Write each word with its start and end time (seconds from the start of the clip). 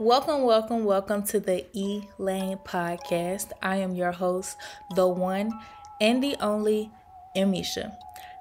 Welcome, 0.00 0.44
welcome, 0.44 0.86
welcome 0.86 1.24
to 1.24 1.38
the 1.40 1.66
E 1.74 2.04
Lane 2.16 2.56
Podcast. 2.56 3.52
I 3.60 3.76
am 3.76 3.94
your 3.94 4.12
host, 4.12 4.56
the 4.96 5.06
one 5.06 5.52
and 6.00 6.22
the 6.22 6.36
only 6.40 6.90
Amisha. 7.36 7.94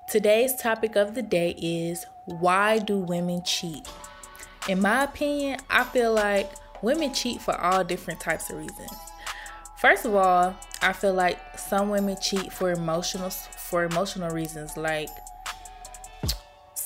Today's 0.10 0.56
topic 0.56 0.96
of 0.96 1.16
the 1.16 1.22
day 1.22 1.50
is 1.62 2.06
why 2.24 2.80
do 2.80 2.98
women 2.98 3.44
cheat? 3.44 3.86
In 4.70 4.82
my 4.82 5.04
opinion, 5.04 5.60
I 5.70 5.84
feel 5.84 6.14
like 6.14 6.50
women 6.82 7.14
cheat 7.14 7.42
for 7.42 7.60
all 7.60 7.84
different 7.84 8.22
types 8.22 8.50
of 8.50 8.56
reasons. 8.56 8.94
First 9.80 10.06
of 10.06 10.16
all, 10.16 10.56
I 10.82 10.94
feel 10.94 11.14
like 11.14 11.60
some 11.60 11.90
women 11.90 12.16
cheat 12.22 12.54
for 12.54 12.72
emotional 12.72 13.32
for 13.32 13.84
emotional 13.84 14.30
reasons 14.30 14.78
like 14.78 15.10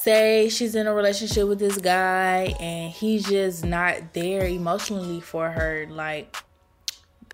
say 0.04 0.50
she's 0.50 0.76
in 0.76 0.86
a 0.86 0.94
relationship 0.94 1.48
with 1.48 1.60
this 1.60 1.78
guy 1.78 2.54
and 2.60 2.92
he's 2.92 3.26
just 3.26 3.64
not 3.64 4.14
there 4.14 4.46
emotionally 4.46 5.22
for 5.22 5.50
her 5.50 5.88
like 5.90 6.36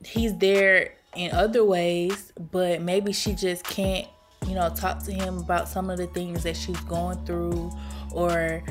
he's 0.05 0.38
there 0.38 0.94
in 1.16 1.32
other 1.32 1.66
ways 1.66 2.32
but 2.52 2.80
maybe 2.80 3.12
she 3.12 3.34
just 3.34 3.64
can't 3.64 4.08
you 4.45 4.54
know 4.54 4.70
talk 4.70 5.04
to 5.04 5.12
him 5.12 5.40
about 5.40 5.68
some 5.68 5.90
of 5.90 5.98
the 5.98 6.05
things 6.08 6.44
that 6.44 6.55
she's 6.55 6.80
going 6.82 7.18
through 7.26 7.72
or 8.12 8.64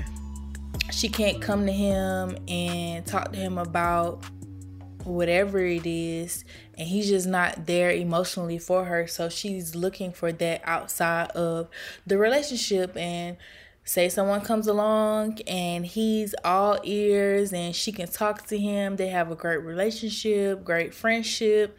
she 0.93 1.09
can't 1.09 1.43
come 1.43 1.67
to 1.67 1.73
him 1.73 2.37
and 2.47 3.05
talk 3.05 3.33
to 3.33 3.39
him 3.39 3.59
about 3.59 4.25
whatever 5.03 5.59
it 5.59 5.87
is 5.87 6.45
and 6.77 6.87
he's 6.87 7.09
just 7.09 7.27
not 7.27 7.67
there 7.67 7.91
emotionally 7.91 8.59
for 8.59 8.85
her. 8.85 9.07
So 9.07 9.29
she's 9.29 9.75
looking 9.75 10.13
for 10.13 10.31
that 10.33 10.61
outside 10.65 11.31
of 11.31 11.69
the 12.07 12.19
relationship 12.19 12.97
and 12.97 13.37
say 13.89 14.09
someone 14.09 14.43
comes 14.43 14.67
along 14.67 15.41
and 15.47 15.87
he's 15.87 16.35
all 16.45 16.79
ears 16.85 17.53
and 17.53 17.75
she 17.75 17.91
can 17.91 18.07
talk 18.07 18.47
to 18.47 18.59
him 18.59 18.97
they 18.97 19.09
have 19.09 19.31
a 19.31 19.35
great 19.35 19.63
relationship 19.63 20.63
great 20.63 20.93
friendship 20.93 21.77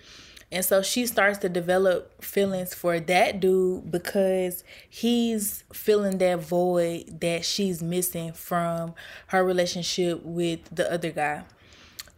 and 0.51 0.65
so 0.65 0.81
she 0.81 1.05
starts 1.05 1.37
to 1.39 1.49
develop 1.49 2.23
feelings 2.23 2.73
for 2.73 2.99
that 2.99 3.39
dude 3.39 3.91
because 3.91 4.63
he's 4.89 5.63
filling 5.71 6.17
that 6.17 6.39
void 6.39 7.21
that 7.21 7.45
she's 7.45 7.83
missing 7.83 8.33
from 8.33 8.95
her 9.27 9.43
relationship 9.43 10.23
with 10.23 10.61
the 10.71 10.91
other 10.91 11.11
guy. 11.11 11.43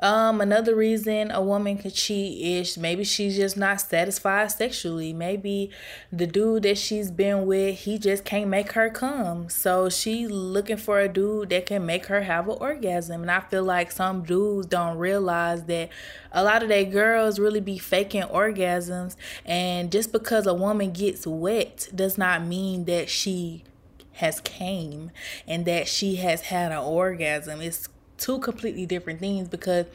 Um, 0.02 0.42
another 0.42 0.76
reason 0.76 1.30
a 1.30 1.42
woman 1.42 1.78
could 1.78 1.94
cheat 1.94 2.44
is 2.44 2.76
maybe 2.78 3.04
she's 3.04 3.36
just 3.36 3.56
not 3.56 3.82
satisfied 3.82 4.52
sexually. 4.52 5.14
Maybe 5.14 5.70
the 6.12 6.26
dude 6.26 6.64
that 6.64 6.80
she's 6.80 7.12
been 7.12 7.46
with, 7.46 7.80
he 7.80 8.00
just 8.00 8.26
can't 8.26 8.50
make 8.50 8.72
her 8.72 8.90
come. 8.90 9.48
So 9.50 9.90
she's 9.90 10.32
looking 10.32 10.78
for 10.78 11.00
a 11.00 11.08
dude 11.08 11.50
that 11.50 11.68
can 11.68 11.86
make 11.86 12.08
her 12.08 12.22
have 12.22 12.50
an 12.50 12.58
orgasm. 12.60 13.22
And 13.22 13.30
I 13.30 13.42
feel 13.42 13.64
like 13.64 13.92
some 13.92 14.24
dudes 14.24 14.66
don't 14.66 14.98
realize 14.98 15.66
that 15.66 15.90
a 16.32 16.44
lot 16.44 16.64
of 16.64 16.70
they 16.70 16.86
girls 16.86 17.38
really 17.38 17.62
be 17.62 17.78
faking 17.78 18.24
orgasms. 18.24 19.16
And 19.46 19.92
just 19.92 20.12
because 20.12 20.48
a 20.48 20.54
woman 20.54 20.94
gets 20.94 21.28
wet 21.28 21.90
does 21.94 22.18
not 22.18 22.44
mean 22.44 22.86
that 22.86 23.08
she 23.08 23.66
has 24.14 24.40
came 24.42 25.12
and 25.48 25.66
that 25.66 25.88
she 25.88 26.16
has 26.18 26.42
had 26.42 26.72
an 26.72 26.80
orgasm. 26.80 27.62
It's 27.62 27.88
two 28.22 28.40
completely 28.40 28.86
different 28.86 29.20
things 29.20 29.48
because 29.48 29.86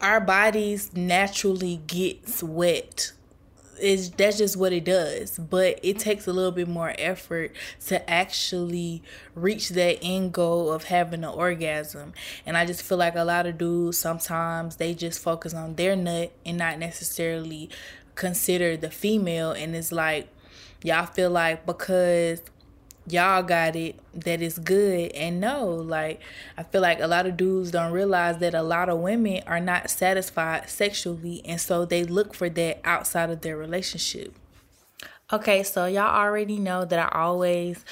our 0.00 0.20
bodies 0.20 0.94
naturally 0.94 1.80
gets 1.86 2.42
wet. 2.42 3.12
Is 3.80 4.12
that's 4.12 4.38
just 4.38 4.56
what 4.56 4.72
it 4.72 4.84
does 4.84 5.36
but 5.36 5.80
it 5.82 5.98
takes 5.98 6.28
a 6.28 6.32
little 6.32 6.52
bit 6.52 6.68
more 6.68 6.94
effort 6.96 7.50
to 7.86 8.08
actually 8.08 9.02
reach 9.34 9.70
that 9.70 9.98
end 10.00 10.32
goal 10.32 10.70
of 10.70 10.84
having 10.84 11.24
an 11.24 11.30
orgasm. 11.30 12.12
And 12.46 12.56
i 12.56 12.64
just 12.66 12.82
feel 12.82 12.98
like 12.98 13.16
a 13.16 13.24
lot 13.24 13.46
of 13.46 13.58
dudes 13.58 13.98
sometimes 13.98 14.76
they 14.76 14.94
just 14.94 15.20
focus 15.20 15.54
on 15.54 15.74
their 15.74 15.96
nut 15.96 16.30
and 16.46 16.56
not 16.56 16.78
necessarily 16.78 17.68
consider 18.14 18.76
the 18.76 18.92
female. 18.92 19.50
And 19.50 19.74
it's 19.74 19.90
like 19.90 20.28
y'all 20.84 21.06
feel 21.06 21.30
like 21.30 21.66
because 21.66 22.42
y'all 23.06 23.42
got 23.42 23.76
it 23.76 23.98
that 24.14 24.40
is 24.40 24.58
good. 24.58 25.12
And 25.12 25.40
no 25.40 25.66
like 25.66 26.20
i 26.56 26.62
feel 26.62 26.80
like 26.80 27.00
a 27.00 27.06
lot 27.06 27.26
of 27.26 27.36
dudes 27.36 27.70
don't 27.70 27.92
realize 27.92 28.38
that 28.38 28.54
a 28.54 28.62
lot 28.62 28.88
of 28.88 28.98
women 28.98 29.42
are 29.46 29.60
not 29.60 29.90
satisfied 29.90 30.68
sexually 30.68 31.42
and 31.44 31.60
so 31.60 31.84
they 31.84 32.04
look 32.04 32.34
for 32.34 32.48
that 32.50 32.80
outside 32.84 33.30
of 33.30 33.42
their 33.42 33.56
relationship. 33.56 34.34
Okay 35.32 35.62
so 35.62 35.86
y'all 35.86 36.16
already 36.16 36.58
know 36.58 36.84
that 36.84 36.98
i 36.98 37.18
always 37.18 37.84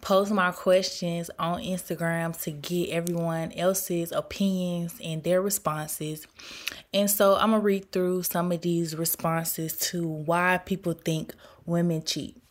post 0.00 0.30
my 0.30 0.52
questions 0.52 1.30
on 1.38 1.62
instagram 1.62 2.38
to 2.42 2.50
get 2.50 2.90
everyone 2.90 3.50
else's 3.52 4.12
opinions 4.12 4.94
and 5.02 5.24
their 5.24 5.42
responses. 5.42 6.26
And 6.92 7.10
so 7.10 7.34
i'm 7.36 7.50
gonna 7.50 7.60
read 7.60 7.92
through 7.92 8.22
some 8.22 8.52
of 8.52 8.62
these 8.62 8.96
responses 8.96 9.76
to 9.90 10.06
why 10.06 10.58
people 10.58 10.92
think 10.92 11.34
women 11.66 12.02
cheat 12.02 12.43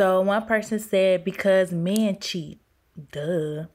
so 0.00 0.22
one 0.22 0.46
person 0.46 0.78
said 0.78 1.24
because 1.24 1.72
men 1.72 2.18
cheat. 2.20 2.58
Duh. 3.12 3.66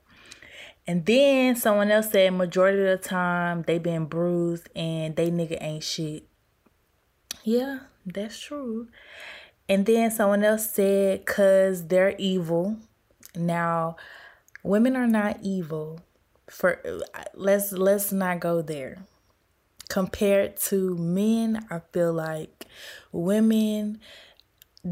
And 0.87 1.05
then 1.05 1.55
someone 1.55 1.91
else 1.91 2.09
said 2.09 2.33
majority 2.33 2.81
of 2.81 2.99
the 2.99 3.07
time 3.07 3.61
they 3.67 3.77
been 3.77 4.05
bruised 4.05 4.67
and 4.75 5.15
they 5.15 5.29
nigga 5.29 5.61
ain't 5.61 5.83
shit. 5.83 6.27
Yeah, 7.43 7.81
that's 8.07 8.39
true. 8.39 8.87
And 9.69 9.85
then 9.85 10.09
someone 10.09 10.43
else 10.43 10.71
said 10.71 11.27
cuz 11.27 11.83
they're 11.83 12.15
evil. 12.17 12.77
Now, 13.35 13.95
women 14.63 14.95
are 14.95 15.05
not 15.05 15.37
evil. 15.43 15.99
For 16.49 16.81
let's 17.35 17.71
let's 17.71 18.11
not 18.11 18.39
go 18.39 18.63
there. 18.63 19.05
Compared 19.89 20.57
to 20.71 20.97
men, 20.97 21.67
I 21.69 21.81
feel 21.93 22.13
like 22.13 22.65
women 23.11 23.99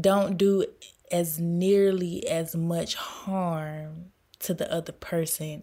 don't 0.00 0.38
do 0.38 0.66
as 1.10 1.38
nearly 1.38 2.26
as 2.28 2.54
much 2.54 2.94
harm 2.94 4.12
to 4.40 4.54
the 4.54 4.70
other 4.72 4.92
person. 4.92 5.62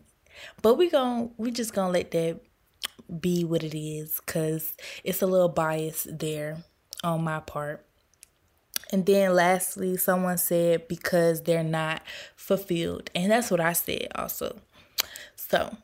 But 0.62 0.76
we 0.76 0.90
going 0.90 1.32
we 1.38 1.52
just 1.52 1.74
gonna 1.74 1.94
let 1.94 2.12
that 2.12 2.40
be 3.20 3.44
what 3.44 3.64
it 3.64 3.78
is 3.78 4.22
because 4.26 4.74
it's 5.04 5.22
a 5.22 5.28
little 5.28 5.50
bias 5.50 6.08
there 6.10 6.58
on 7.04 7.24
my 7.24 7.40
part. 7.40 7.86
And 8.92 9.06
then 9.06 9.34
lastly, 9.36 9.98
someone 9.98 10.38
said 10.38 10.88
because 10.88 11.44
they're 11.44 11.64
not 11.64 12.02
fulfilled. 12.36 13.10
And 13.16 13.32
that's 13.32 13.50
what 13.50 13.62
I 13.62 13.74
said 13.74 14.08
also. 14.16 14.58
So 15.36 15.76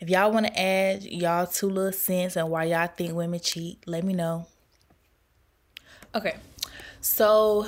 if 0.00 0.08
y'all 0.08 0.32
want 0.32 0.46
to 0.46 0.60
add 0.60 1.04
y'all 1.04 1.46
two 1.46 1.68
little 1.68 1.92
cents 1.92 2.36
and 2.36 2.48
why 2.50 2.64
y'all 2.64 2.88
think 2.88 3.14
women 3.14 3.40
cheat, 3.40 3.82
let 3.86 4.04
me 4.04 4.12
know. 4.12 4.46
Okay. 6.14 6.36
So 7.00 7.66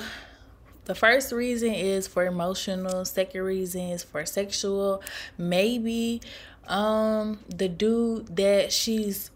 the 0.85 0.95
first 0.95 1.31
reason 1.31 1.73
is 1.73 2.07
for 2.07 2.25
emotional, 2.25 3.05
second 3.05 3.41
reason 3.41 3.81
is 3.81 4.03
for 4.03 4.25
sexual. 4.25 5.01
Maybe 5.37 6.21
um 6.67 7.39
the 7.49 7.67
dude 7.67 8.35
that 8.35 8.71
she's 8.71 9.31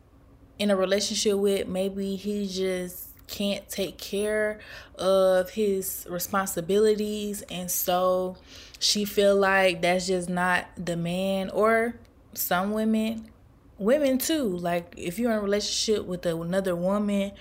in 0.60 0.72
a 0.72 0.76
relationship 0.76 1.38
with, 1.38 1.68
maybe 1.68 2.16
he 2.16 2.48
just 2.48 3.10
can't 3.28 3.68
take 3.68 3.98
care 3.98 4.60
of 4.96 5.50
his 5.50 6.06
responsibilities. 6.10 7.42
And 7.44 7.70
so 7.70 8.38
she 8.80 9.06
feel 9.06 9.36
like 9.36 9.82
that's 9.82 10.08
just 10.08 10.30
not 10.30 10.66
the 10.78 10.96
man. 10.96 11.50
Or 11.50 11.96
some 12.34 12.72
women 12.72 13.30
women 13.78 14.18
too. 14.18 14.58
Like 14.58 14.94
if 14.98 15.20
you're 15.20 15.32
in 15.32 15.38
a 15.38 15.42
relationship 15.42 16.06
with 16.06 16.26
another 16.26 16.76
woman 16.76 17.32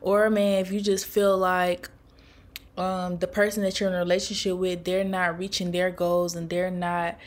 or 0.00 0.26
a 0.26 0.30
man 0.30 0.60
if 0.60 0.70
you 0.70 0.80
just 0.80 1.06
feel 1.06 1.36
like 1.36 1.90
um, 2.80 3.18
the 3.18 3.26
person 3.26 3.62
that 3.62 3.78
you're 3.78 3.90
in 3.90 3.94
a 3.94 3.98
relationship 3.98 4.56
with, 4.56 4.84
they're 4.84 5.04
not 5.04 5.38
reaching 5.38 5.70
their 5.70 5.90
goals 5.90 6.34
and 6.34 6.48
they're 6.48 6.70
not 6.70 7.18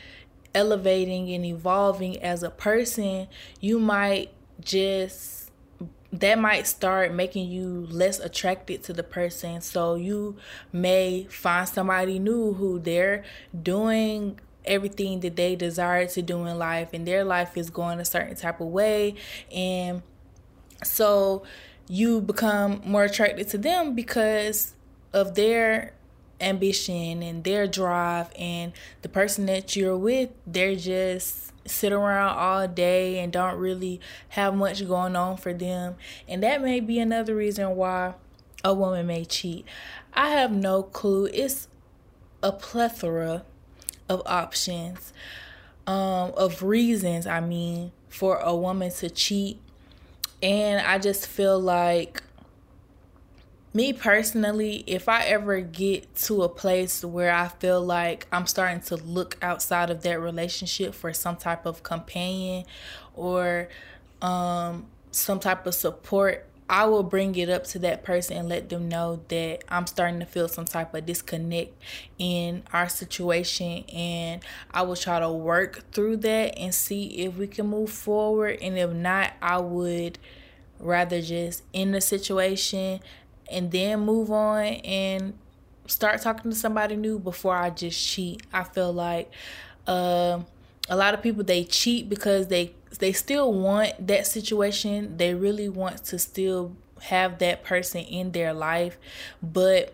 elevating 0.52 1.32
and 1.32 1.44
evolving 1.44 2.20
as 2.20 2.42
a 2.42 2.50
person, 2.50 3.28
you 3.60 3.78
might 3.78 4.32
just 4.60 5.52
that 6.12 6.38
might 6.38 6.66
start 6.66 7.12
making 7.12 7.50
you 7.50 7.86
less 7.90 8.20
attracted 8.20 8.82
to 8.84 8.92
the 8.92 9.02
person. 9.02 9.60
So 9.60 9.94
you 9.94 10.36
may 10.72 11.24
find 11.30 11.68
somebody 11.68 12.18
new 12.18 12.54
who 12.54 12.80
they're 12.80 13.24
doing 13.60 14.40
everything 14.64 15.20
that 15.20 15.36
they 15.36 15.54
desire 15.54 16.06
to 16.06 16.22
do 16.22 16.46
in 16.46 16.58
life 16.58 16.90
and 16.92 17.06
their 17.06 17.22
life 17.22 17.56
is 17.56 17.70
going 17.70 18.00
a 18.00 18.04
certain 18.04 18.34
type 18.34 18.60
of 18.60 18.68
way 18.68 19.14
and 19.54 20.02
so 20.82 21.42
you 21.86 22.18
become 22.22 22.80
more 22.86 23.04
attracted 23.04 23.46
to 23.46 23.58
them 23.58 23.94
because 23.94 24.73
of 25.14 25.34
their 25.34 25.94
ambition 26.40 27.22
and 27.22 27.44
their 27.44 27.66
drive 27.66 28.28
and 28.38 28.72
the 29.02 29.08
person 29.08 29.46
that 29.46 29.76
you're 29.76 29.96
with 29.96 30.28
they're 30.46 30.74
just 30.74 31.52
sit 31.66 31.92
around 31.92 32.36
all 32.36 32.68
day 32.68 33.18
and 33.20 33.32
don't 33.32 33.56
really 33.56 34.00
have 34.30 34.54
much 34.54 34.86
going 34.86 35.16
on 35.16 35.34
for 35.34 35.54
them. 35.54 35.94
And 36.28 36.42
that 36.42 36.60
may 36.60 36.80
be 36.80 36.98
another 36.98 37.34
reason 37.34 37.74
why 37.74 38.14
a 38.62 38.74
woman 38.74 39.06
may 39.06 39.24
cheat. 39.24 39.64
I 40.12 40.28
have 40.28 40.52
no 40.52 40.82
clue. 40.82 41.26
It's 41.32 41.68
a 42.42 42.52
plethora 42.52 43.44
of 44.06 44.20
options 44.26 45.14
um 45.86 46.32
of 46.36 46.62
reasons 46.62 47.26
i 47.26 47.40
mean 47.40 47.90
for 48.14 48.36
a 48.38 48.54
woman 48.54 48.90
to 48.90 49.10
cheat. 49.10 49.58
And 50.40 50.86
I 50.86 50.98
just 50.98 51.26
feel 51.26 51.58
like 51.58 52.22
me 53.74 53.92
personally, 53.92 54.84
if 54.86 55.08
I 55.08 55.24
ever 55.24 55.60
get 55.60 56.14
to 56.16 56.44
a 56.44 56.48
place 56.48 57.04
where 57.04 57.32
I 57.32 57.48
feel 57.48 57.82
like 57.82 58.28
I'm 58.30 58.46
starting 58.46 58.80
to 58.82 58.96
look 58.96 59.36
outside 59.42 59.90
of 59.90 60.02
that 60.04 60.20
relationship 60.20 60.94
for 60.94 61.12
some 61.12 61.36
type 61.36 61.66
of 61.66 61.82
companion 61.82 62.66
or 63.14 63.68
um, 64.22 64.86
some 65.10 65.40
type 65.40 65.66
of 65.66 65.74
support, 65.74 66.46
I 66.70 66.86
will 66.86 67.02
bring 67.02 67.34
it 67.34 67.50
up 67.50 67.64
to 67.64 67.80
that 67.80 68.04
person 68.04 68.36
and 68.36 68.48
let 68.48 68.68
them 68.68 68.88
know 68.88 69.20
that 69.26 69.64
I'm 69.68 69.88
starting 69.88 70.20
to 70.20 70.26
feel 70.26 70.46
some 70.46 70.64
type 70.64 70.94
of 70.94 71.04
disconnect 71.04 71.74
in 72.16 72.62
our 72.72 72.88
situation. 72.88 73.84
And 73.92 74.40
I 74.70 74.82
will 74.82 74.96
try 74.96 75.18
to 75.18 75.30
work 75.30 75.90
through 75.90 76.18
that 76.18 76.56
and 76.56 76.72
see 76.72 77.06
if 77.24 77.36
we 77.36 77.48
can 77.48 77.66
move 77.66 77.90
forward. 77.90 78.60
And 78.62 78.78
if 78.78 78.92
not, 78.92 79.32
I 79.42 79.58
would 79.58 80.18
rather 80.78 81.20
just 81.20 81.64
end 81.74 81.94
the 81.94 82.00
situation 82.00 83.00
and 83.50 83.70
then 83.70 84.00
move 84.00 84.30
on 84.30 84.64
and 84.64 85.34
start 85.86 86.22
talking 86.22 86.50
to 86.50 86.56
somebody 86.56 86.96
new 86.96 87.18
before 87.18 87.56
I 87.56 87.70
just 87.70 88.04
cheat. 88.06 88.42
I 88.52 88.64
feel 88.64 88.92
like 88.92 89.30
uh, 89.86 90.40
a 90.88 90.96
lot 90.96 91.14
of 91.14 91.22
people 91.22 91.44
they 91.44 91.64
cheat 91.64 92.08
because 92.08 92.48
they 92.48 92.72
they 92.98 93.12
still 93.12 93.52
want 93.52 94.06
that 94.06 94.26
situation. 94.26 95.16
They 95.16 95.34
really 95.34 95.68
want 95.68 96.04
to 96.06 96.18
still 96.18 96.72
have 97.02 97.38
that 97.38 97.64
person 97.64 98.00
in 98.02 98.32
their 98.32 98.52
life, 98.52 98.96
but 99.42 99.92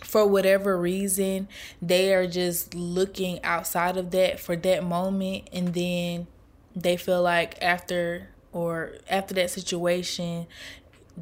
for 0.00 0.26
whatever 0.26 0.78
reason, 0.78 1.48
they 1.80 2.12
are 2.12 2.26
just 2.26 2.74
looking 2.74 3.42
outside 3.44 3.96
of 3.96 4.10
that 4.10 4.38
for 4.38 4.56
that 4.56 4.84
moment 4.84 5.48
and 5.52 5.74
then 5.74 6.26
they 6.74 6.96
feel 6.96 7.22
like 7.22 7.60
after 7.62 8.28
or 8.52 8.92
after 9.08 9.34
that 9.34 9.50
situation 9.50 10.46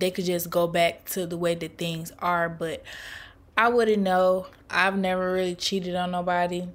they 0.00 0.10
could 0.10 0.24
just 0.24 0.50
go 0.50 0.66
back 0.66 1.04
to 1.10 1.26
the 1.26 1.36
way 1.36 1.54
that 1.54 1.78
things 1.78 2.12
are. 2.18 2.48
But 2.48 2.82
I 3.56 3.68
wouldn't 3.68 4.02
know. 4.02 4.46
I've 4.68 4.96
never 4.96 5.32
really 5.32 5.54
cheated 5.54 5.94
on 5.94 6.10
nobody. 6.10 6.66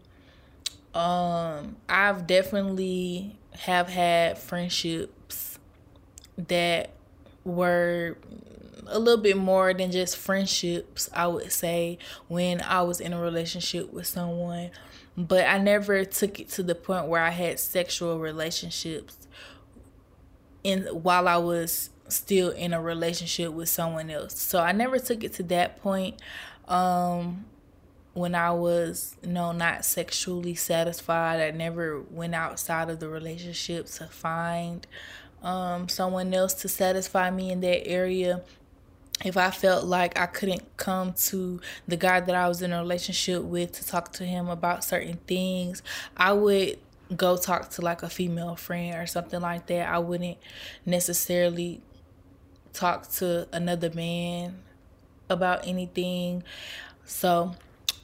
Um, 0.93 1.75
I've 1.89 2.25
definitely 2.25 3.35
have 3.59 3.89
had 3.89 4.37
friendships 4.37 5.59
that 6.37 6.91
were 7.43 8.17
a 8.87 8.99
little 8.99 9.21
bit 9.21 9.37
more 9.37 9.73
than 9.73 9.91
just 9.91 10.15
friendships, 10.15 11.09
I 11.13 11.27
would 11.27 11.51
say, 11.51 11.97
when 12.27 12.61
I 12.61 12.81
was 12.83 13.01
in 13.01 13.13
a 13.13 13.19
relationship 13.19 13.91
with 13.91 14.07
someone. 14.07 14.71
But 15.17 15.47
I 15.47 15.57
never 15.57 16.03
took 16.05 16.39
it 16.39 16.49
to 16.51 16.63
the 16.63 16.75
point 16.75 17.07
where 17.07 17.21
I 17.21 17.29
had 17.29 17.59
sexual 17.59 18.19
relationships 18.19 19.17
in 20.63 20.83
while 20.83 21.27
I 21.27 21.37
was 21.37 21.89
still 22.07 22.51
in 22.51 22.73
a 22.73 22.81
relationship 22.81 23.51
with 23.51 23.69
someone 23.69 24.09
else. 24.09 24.39
So 24.39 24.59
I 24.59 24.71
never 24.71 24.99
took 24.99 25.23
it 25.23 25.33
to 25.33 25.43
that 25.43 25.81
point 25.81 26.21
um 26.67 27.45
when 28.13 28.33
I 28.33 28.51
was 28.51 29.17
you 29.21 29.29
know 29.29 29.51
not 29.51 29.85
sexually 29.85 30.55
satisfied. 30.55 31.41
I 31.41 31.51
never 31.51 32.01
went 32.01 32.33
outside 32.33 32.89
of 32.89 32.99
the 32.99 33.09
relationship 33.09 33.87
to 33.87 34.05
find 34.05 34.85
um 35.43 35.89
someone 35.89 36.33
else 36.33 36.53
to 36.55 36.67
satisfy 36.67 37.29
me 37.29 37.51
in 37.51 37.61
that 37.61 37.87
area. 37.87 38.41
If 39.23 39.37
I 39.37 39.49
felt 39.49 39.85
like 39.85 40.19
I 40.19 40.25
couldn't 40.25 40.75
come 40.75 41.13
to 41.13 41.61
the 41.87 41.95
guy 41.95 42.19
that 42.19 42.35
I 42.35 42.49
was 42.49 42.61
in 42.61 42.73
a 42.73 42.79
relationship 42.79 43.43
with 43.43 43.71
to 43.73 43.85
talk 43.85 44.11
to 44.13 44.25
him 44.25 44.49
about 44.49 44.83
certain 44.83 45.19
things, 45.25 45.81
I 46.17 46.33
would 46.33 46.79
go 47.15 47.37
talk 47.37 47.69
to 47.69 47.81
like 47.81 48.03
a 48.03 48.09
female 48.09 48.55
friend 48.55 48.95
or 48.95 49.07
something 49.07 49.39
like 49.39 49.67
that. 49.67 49.87
I 49.87 49.99
wouldn't 49.99 50.37
necessarily 50.85 51.81
talk 52.75 53.09
to 53.13 53.47
another 53.51 53.91
man 53.91 54.57
about 55.29 55.67
anything. 55.67 56.43
So 57.05 57.55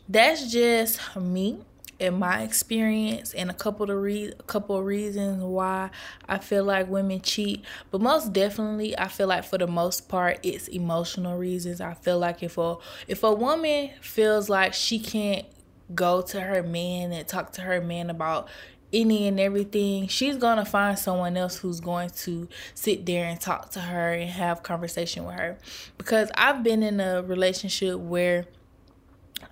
that's 0.07 0.51
just 0.51 0.99
me 1.15 1.59
and 1.99 2.17
my 2.17 2.41
experience 2.41 3.33
and 3.33 3.51
a 3.51 3.53
couple 3.53 3.91
of 3.91 4.01
re- 4.01 4.33
a 4.37 4.43
couple 4.43 4.75
of 4.75 4.83
reasons 4.83 5.43
why 5.43 5.91
I 6.27 6.39
feel 6.39 6.63
like 6.63 6.89
women 6.89 7.21
cheat. 7.21 7.63
But 7.91 8.01
most 8.01 8.33
definitely, 8.33 8.97
I 8.97 9.07
feel 9.07 9.27
like 9.27 9.43
for 9.43 9.59
the 9.59 9.67
most 9.67 10.09
part, 10.09 10.39
it's 10.41 10.67
emotional 10.67 11.37
reasons. 11.37 11.79
I 11.79 11.93
feel 11.93 12.17
like 12.17 12.41
if 12.41 12.57
a 12.57 12.77
if 13.07 13.23
a 13.23 13.31
woman 13.31 13.91
feels 14.01 14.49
like 14.49 14.73
she 14.73 14.99
can't 14.99 15.45
go 15.93 16.21
to 16.21 16.41
her 16.41 16.63
man 16.63 17.11
and 17.11 17.27
talk 17.27 17.51
to 17.53 17.61
her 17.61 17.81
man 17.81 18.09
about 18.09 18.47
any 18.93 19.27
and 19.27 19.39
everything, 19.39 20.07
she's 20.07 20.37
gonna 20.37 20.65
find 20.65 20.97
someone 20.97 21.37
else 21.37 21.57
who's 21.57 21.79
going 21.79 22.09
to 22.09 22.47
sit 22.73 23.05
there 23.05 23.25
and 23.25 23.39
talk 23.39 23.71
to 23.71 23.79
her 23.79 24.13
and 24.13 24.29
have 24.29 24.63
conversation 24.63 25.25
with 25.25 25.35
her. 25.35 25.57
Because 25.97 26.31
I've 26.35 26.63
been 26.63 26.83
in 26.83 26.99
a 26.99 27.21
relationship 27.21 27.99
where 27.99 28.45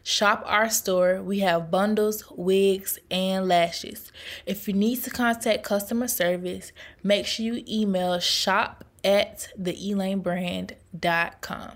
Shop 0.04 0.44
our 0.46 0.70
store. 0.70 1.22
We 1.22 1.40
have 1.40 1.70
bundles, 1.70 2.24
wigs, 2.32 2.98
and 3.12 3.46
lashes. 3.48 4.12
If 4.46 4.68
you 4.68 4.74
need 4.74 5.04
to 5.04 5.10
contact 5.10 5.64
customer 5.64 6.08
service, 6.08 6.72
make 7.04 7.26
sure 7.26 7.46
you 7.46 7.64
email 7.68 8.20
shop 8.20 8.86
at 9.08 9.48
theelanebrand.com. 9.58 11.72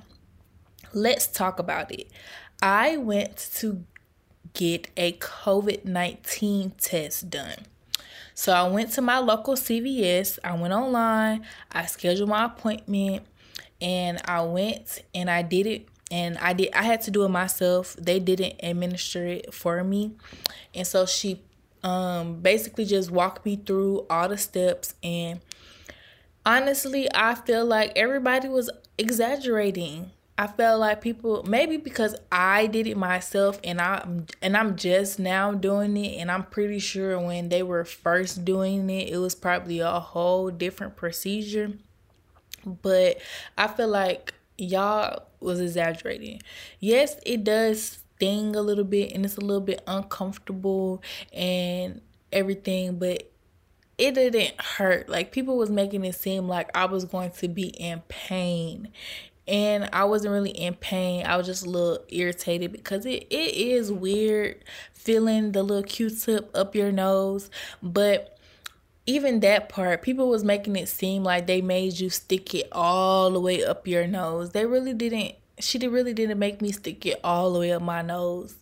Let's 0.94 1.28
talk 1.28 1.60
about 1.60 1.94
it. 1.94 2.12
I 2.62 2.98
went 2.98 3.38
to 3.56 3.86
get 4.54 4.90
a 4.98 5.14
COVID 5.14 5.86
19 5.86 6.72
test 6.72 7.30
done. 7.30 7.60
So 8.34 8.52
I 8.52 8.68
went 8.68 8.92
to 8.94 9.02
my 9.02 9.20
local 9.20 9.54
CVS, 9.56 10.40
I 10.44 10.56
went 10.56 10.74
online, 10.74 11.46
I 11.72 11.86
scheduled 11.86 12.28
my 12.28 12.44
appointment, 12.46 13.24
and 13.80 14.20
I 14.26 14.42
went 14.42 15.04
and 15.16 15.30
I 15.30 15.42
did 15.42 15.68
it 15.68 15.88
and 16.12 16.38
I 16.38 16.52
did 16.52 16.74
I 16.74 16.84
had 16.84 17.00
to 17.04 17.12
do 17.12 17.24
it 17.24 17.30
myself. 17.30 17.96
They 17.98 18.20
didn't 18.20 18.56
administer 18.62 19.26
it 19.26 19.54
for 19.54 19.82
me. 19.86 20.12
And 20.76 20.86
so 20.86 21.06
she 21.06 21.42
um, 21.82 22.42
basically 22.42 22.84
just 22.86 23.10
walked 23.10 23.46
me 23.46 23.56
through 23.56 24.06
all 24.10 24.28
the 24.28 24.38
steps. 24.38 24.96
And 25.02 25.40
honestly, 26.45 27.07
I 27.13 27.36
feel 27.36 27.65
like 27.65 27.93
everybody 27.95 28.48
was 28.48 28.69
exaggerating. 28.98 30.12
I 30.38 30.48
felt 30.48 30.79
like 30.79 31.01
people 31.01 31.43
maybe 31.43 31.77
because 31.77 32.15
I 32.31 32.65
did 32.65 32.88
it 32.88 32.98
myself 32.98 33.60
and 33.63 33.79
I 33.79 34.03
and 34.41 34.57
I'm 34.57 34.75
just 34.75 35.19
now 35.19 35.51
doing 35.51 35.95
it 35.98 36.19
and 36.19 36.31
I'm 36.31 36.43
pretty 36.43 36.79
sure 36.79 37.19
when 37.19 37.50
they 37.50 37.62
were 37.62 37.86
first 37.86 38.43
doing 38.43 38.89
it 38.89 39.10
it 39.10 39.17
was 39.17 39.36
probably 39.36 39.81
a 39.81 40.00
whole 40.00 40.50
different 40.50 40.95
procedure. 40.95 41.74
But 42.65 43.19
I 43.57 43.67
feel 43.67 43.89
like 43.89 44.33
y'all 44.57 45.24
was 45.39 45.60
exaggerating. 45.60 46.41
Yes, 46.79 47.19
it 47.25 47.43
does 47.43 48.00
sting 48.15 48.55
a 48.55 48.62
little 48.62 48.83
bit 48.83 49.12
and 49.13 49.25
it's 49.25 49.38
a 49.38 49.41
little 49.41 49.62
bit 49.62 49.81
uncomfortable 49.88 51.01
and 51.33 52.01
everything, 52.31 52.98
but 52.98 53.31
it 54.01 54.15
didn't 54.15 54.60
hurt. 54.60 55.08
Like 55.08 55.31
people 55.31 55.58
was 55.58 55.70
making 55.70 56.03
it 56.05 56.15
seem 56.15 56.48
like 56.48 56.75
I 56.75 56.86
was 56.86 57.05
going 57.05 57.31
to 57.34 57.48
be 57.48 57.67
in 57.67 58.01
pain 58.08 58.89
and 59.48 59.88
I 59.93 60.05
wasn't 60.05 60.34
really 60.34 60.50
in 60.50 60.74
pain. 60.74 61.25
I 61.25 61.38
was 61.38 61.46
just 61.46 61.65
a 61.65 61.70
little 61.70 62.03
irritated 62.10 62.72
because 62.72 63.05
it, 63.05 63.27
it 63.29 63.53
is 63.53 63.91
weird 63.91 64.63
feeling 64.93 65.51
the 65.51 65.62
little 65.62 65.84
Q-tip 65.84 66.50
up 66.55 66.75
your 66.75 66.91
nose, 66.91 67.51
but 67.84 68.39
even 69.05 69.39
that 69.41 69.70
part, 69.70 70.01
people 70.01 70.29
was 70.29 70.43
making 70.43 70.75
it 70.75 70.88
seem 70.89 71.24
like 71.24 71.46
they 71.46 71.62
made 71.62 72.00
you 72.00 72.10
stick 72.10 72.55
it 72.55 72.67
all 72.72 73.29
the 73.29 73.39
way 73.39 73.63
up 73.63 73.88
your 73.88 74.08
nose. 74.08 74.51
They 74.51 74.65
really 74.65 74.93
didn't 74.93 75.36
she 75.62 75.77
really 75.88 76.13
didn't 76.13 76.39
make 76.39 76.62
me 76.62 76.72
stick 76.72 77.06
it 77.06 77.20
all 77.24 77.53
the 77.53 77.60
way 77.60 77.72
up 77.72 77.82
my 77.82 78.01
nose. 78.01 78.56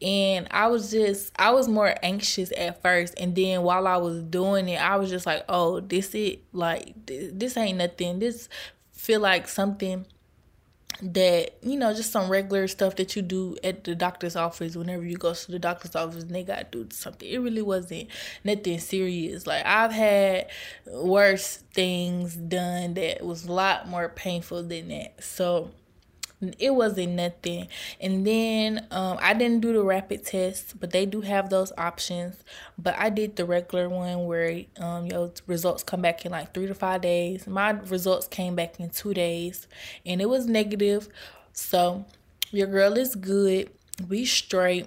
And 0.00 0.46
i 0.50 0.66
was 0.66 0.90
just 0.90 1.32
i 1.38 1.50
was 1.50 1.68
more 1.68 1.94
anxious 2.02 2.52
at 2.56 2.82
first. 2.82 3.14
And 3.18 3.34
then 3.34 3.62
while 3.62 3.86
i 3.86 3.96
was 3.96 4.22
doing 4.22 4.68
it 4.68 4.80
i 4.80 4.96
was 4.96 5.10
just 5.10 5.26
like 5.26 5.44
oh 5.48 5.80
this 5.80 6.14
it 6.14 6.42
like 6.52 6.94
this, 7.06 7.30
this 7.34 7.56
ain't 7.56 7.78
nothing. 7.78 8.18
This 8.18 8.48
feel 8.92 9.20
like 9.20 9.48
something 9.48 10.06
that 11.02 11.56
you 11.62 11.76
know 11.76 11.92
just 11.92 12.12
some 12.12 12.30
regular 12.30 12.68
stuff 12.68 12.94
that 12.94 13.16
you 13.16 13.22
do 13.22 13.56
at 13.64 13.82
the 13.84 13.94
doctor's 13.94 14.36
office. 14.36 14.76
Whenever 14.76 15.04
you 15.04 15.16
go 15.16 15.34
to 15.34 15.50
the 15.50 15.58
doctor's 15.58 15.96
office 15.96 16.22
and 16.22 16.34
they 16.34 16.44
got 16.44 16.70
to 16.70 16.84
do 16.84 16.94
something. 16.94 17.28
It 17.28 17.38
really 17.38 17.62
wasn't 17.62 18.08
nothing 18.44 18.78
serious. 18.78 19.46
Like 19.46 19.64
i've 19.66 19.92
had 19.92 20.48
worse 20.86 21.56
things 21.74 22.36
done 22.36 22.94
that 22.94 23.24
was 23.24 23.46
a 23.46 23.52
lot 23.52 23.88
more 23.88 24.08
painful 24.08 24.62
than 24.62 24.88
that. 24.88 25.22
So 25.22 25.70
it 26.58 26.74
wasn't 26.74 27.12
nothing. 27.12 27.68
And 28.00 28.26
then 28.26 28.86
um, 28.90 29.18
i 29.20 29.34
didn't 29.34 29.60
do 29.60 29.72
the 29.72 29.82
rapid 29.82 30.24
test 30.24 30.78
but 30.80 30.90
they 30.90 31.06
do 31.06 31.20
have 31.20 31.50
those 31.50 31.72
options. 31.78 32.42
But 32.78 32.94
i 32.98 33.10
did 33.10 33.36
the 33.36 33.44
regular 33.44 33.88
one 33.88 34.26
where 34.26 34.64
um, 34.78 35.06
your 35.06 35.32
results 35.46 35.82
come 35.82 36.02
back 36.02 36.24
in 36.24 36.32
like 36.32 36.52
three 36.54 36.66
to 36.66 36.74
five 36.74 37.02
days. 37.02 37.46
My 37.46 37.70
results 37.70 38.26
came 38.26 38.54
back 38.54 38.80
in 38.80 38.90
two 38.90 39.14
days 39.14 39.66
and 40.04 40.20
it 40.20 40.28
was 40.28 40.46
negative. 40.46 41.08
So 41.52 42.04
your 42.50 42.66
girl 42.66 42.96
is 42.96 43.14
good. 43.14 43.70
Be 44.08 44.24
straight. 44.24 44.86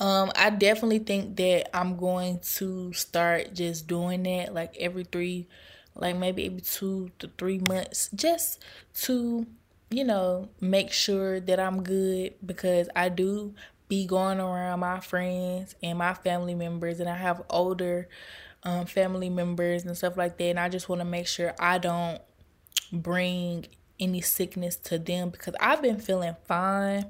Um, 0.00 0.30
I 0.36 0.50
definitely 0.50 0.98
think 0.98 1.36
that 1.36 1.74
I'm 1.74 1.96
going 1.96 2.40
to 2.56 2.92
start 2.92 3.54
just 3.54 3.86
doing 3.86 4.24
that 4.24 4.52
like 4.52 4.76
every 4.78 5.04
three, 5.04 5.46
like 5.94 6.16
maybe 6.16 6.46
every 6.46 6.60
two 6.60 7.10
to 7.20 7.30
three 7.38 7.58
months, 7.58 8.10
just 8.14 8.62
to 9.02 9.46
you 9.90 10.04
know, 10.04 10.48
make 10.60 10.92
sure 10.92 11.40
that 11.40 11.60
I'm 11.60 11.82
good 11.82 12.34
because 12.44 12.88
I 12.96 13.08
do 13.08 13.54
be 13.88 14.04
going 14.06 14.40
around 14.40 14.80
my 14.80 15.00
friends 15.00 15.76
and 15.82 15.98
my 15.98 16.14
family 16.14 16.54
members, 16.54 17.00
and 17.00 17.08
I 17.08 17.16
have 17.16 17.42
older 17.48 18.08
um, 18.64 18.86
family 18.86 19.30
members 19.30 19.84
and 19.84 19.96
stuff 19.96 20.16
like 20.16 20.38
that. 20.38 20.44
And 20.44 20.60
I 20.60 20.68
just 20.68 20.88
want 20.88 21.00
to 21.00 21.04
make 21.04 21.26
sure 21.26 21.54
I 21.58 21.78
don't 21.78 22.20
bring 22.92 23.66
any 23.98 24.20
sickness 24.20 24.76
to 24.76 24.98
them 24.98 25.30
because 25.30 25.54
I've 25.60 25.82
been 25.82 25.98
feeling 25.98 26.36
fine. 26.46 27.06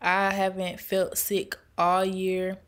I 0.00 0.32
haven't 0.32 0.80
felt 0.80 1.16
sick 1.16 1.56
all 1.78 2.04
year. 2.04 2.58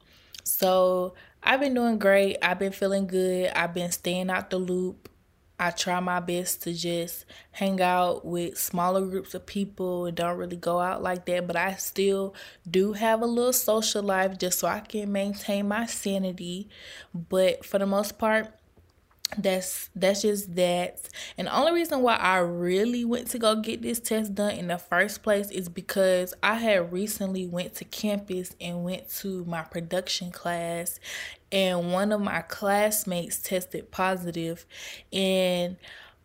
So 0.44 1.14
I've 1.42 1.60
been 1.60 1.74
doing 1.74 1.98
great. 1.98 2.38
I've 2.42 2.58
been 2.58 2.72
feeling 2.72 3.06
good. 3.06 3.50
I've 3.54 3.74
been 3.74 3.92
staying 3.92 4.30
out 4.30 4.50
the 4.50 4.58
loop. 4.58 5.08
I 5.58 5.70
try 5.70 6.00
my 6.00 6.18
best 6.18 6.62
to 6.62 6.74
just 6.74 7.24
hang 7.52 7.80
out 7.80 8.24
with 8.24 8.58
smaller 8.58 9.06
groups 9.06 9.34
of 9.34 9.46
people 9.46 10.06
and 10.06 10.16
don't 10.16 10.36
really 10.36 10.56
go 10.56 10.80
out 10.80 11.02
like 11.02 11.26
that, 11.26 11.46
but 11.46 11.54
I 11.54 11.74
still 11.74 12.34
do 12.68 12.94
have 12.94 13.22
a 13.22 13.26
little 13.26 13.52
social 13.52 14.02
life 14.02 14.36
just 14.36 14.58
so 14.58 14.66
I 14.66 14.80
can 14.80 15.12
maintain 15.12 15.68
my 15.68 15.86
sanity. 15.86 16.68
But 17.14 17.64
for 17.64 17.78
the 17.78 17.86
most 17.86 18.18
part, 18.18 18.52
that's 19.38 19.90
that's 19.96 20.22
just 20.22 20.54
that. 20.54 21.00
And 21.36 21.46
the 21.46 21.56
only 21.56 21.72
reason 21.72 22.02
why 22.02 22.16
i 22.16 22.38
really 22.38 23.04
went 23.04 23.28
to 23.28 23.38
go 23.38 23.56
get 23.56 23.82
this 23.82 23.98
test 23.98 24.34
done 24.34 24.52
in 24.52 24.68
the 24.68 24.78
first 24.78 25.22
place 25.22 25.50
is 25.50 25.68
because 25.68 26.34
i 26.42 26.54
had 26.54 26.92
recently 26.92 27.46
went 27.46 27.74
to 27.76 27.84
campus 27.84 28.54
and 28.60 28.84
went 28.84 29.08
to 29.08 29.44
my 29.46 29.62
production 29.62 30.30
class 30.30 31.00
and 31.50 31.92
one 31.92 32.12
of 32.12 32.20
my 32.20 32.42
classmates 32.42 33.38
tested 33.38 33.90
positive 33.90 34.66
and 35.12 35.76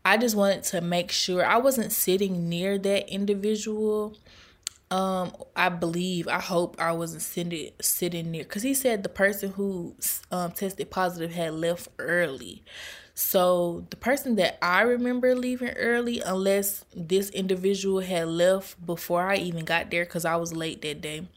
i 0.06 0.18
just 0.18 0.36
wanted 0.36 0.64
to 0.64 0.82
make 0.82 1.12
sure. 1.12 1.46
I 1.46 1.58
wasn't 1.58 1.92
sitting 1.92 2.50
near 2.50 2.78
that 2.80 3.10
individual 3.10 4.18
um, 4.92 5.36
I 5.56 5.70
believe, 5.70 6.28
I 6.28 6.40
hope 6.40 6.76
I 6.80 6.92
wasn't 6.94 7.22
sitting 7.22 7.72
sitting 7.80 8.32
near, 8.32 8.44
cause 8.44 8.64
he 8.64 8.74
said 8.74 9.04
the 9.04 9.10
person 9.10 9.52
who 9.52 9.96
um 10.32 10.52
tested 10.52 10.90
positive 10.90 11.32
had 11.32 11.54
left 11.54 11.90
early. 12.00 12.64
So 13.14 13.86
the 13.90 13.98
person 13.98 14.36
that 14.38 14.58
I 14.64 14.82
remember 14.82 15.36
leaving 15.36 15.72
early, 15.72 16.22
unless 16.22 16.86
this 16.96 17.30
individual 17.32 18.00
had 18.00 18.30
left 18.30 18.84
before 18.84 19.28
I 19.28 19.36
even 19.36 19.66
got 19.66 19.92
there, 19.92 20.06
cause 20.06 20.26
I 20.26 20.38
was 20.38 20.56
late 20.56 20.82
that 20.84 21.02
day. 21.02 21.28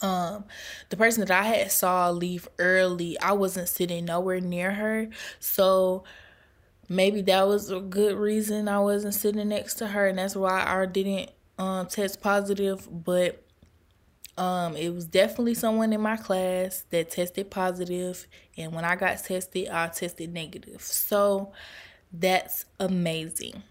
Um, 0.00 0.44
the 0.90 0.96
person 0.96 1.26
that 1.26 1.30
I 1.32 1.42
had 1.42 1.72
saw 1.72 2.08
leave 2.10 2.48
early, 2.58 3.18
I 3.18 3.32
wasn't 3.32 3.68
sitting 3.68 4.04
nowhere 4.04 4.40
near 4.40 4.70
her, 4.70 5.08
so 5.40 6.04
maybe 6.88 7.20
that 7.22 7.46
was 7.46 7.70
a 7.70 7.80
good 7.80 8.16
reason 8.16 8.68
I 8.68 8.78
wasn't 8.78 9.14
sitting 9.14 9.48
next 9.48 9.74
to 9.74 9.88
her, 9.88 10.06
and 10.06 10.18
that's 10.18 10.36
why 10.36 10.64
I 10.64 10.86
didn't 10.86 11.30
um, 11.58 11.86
test 11.86 12.20
positive, 12.20 12.86
but 12.90 13.44
um, 14.36 14.76
it 14.76 14.90
was 14.90 15.04
definitely 15.04 15.54
someone 15.54 15.92
in 15.92 16.00
my 16.00 16.16
class 16.16 16.84
that 16.90 17.10
tested 17.10 17.50
positive, 17.50 18.26
and 18.56 18.72
when 18.72 18.84
I 18.84 18.94
got 18.96 19.22
tested, 19.22 19.68
I 19.68 19.88
tested 19.88 20.32
negative. 20.32 20.80
So 20.82 21.52
that's 22.12 22.64
amazing. 22.78 23.62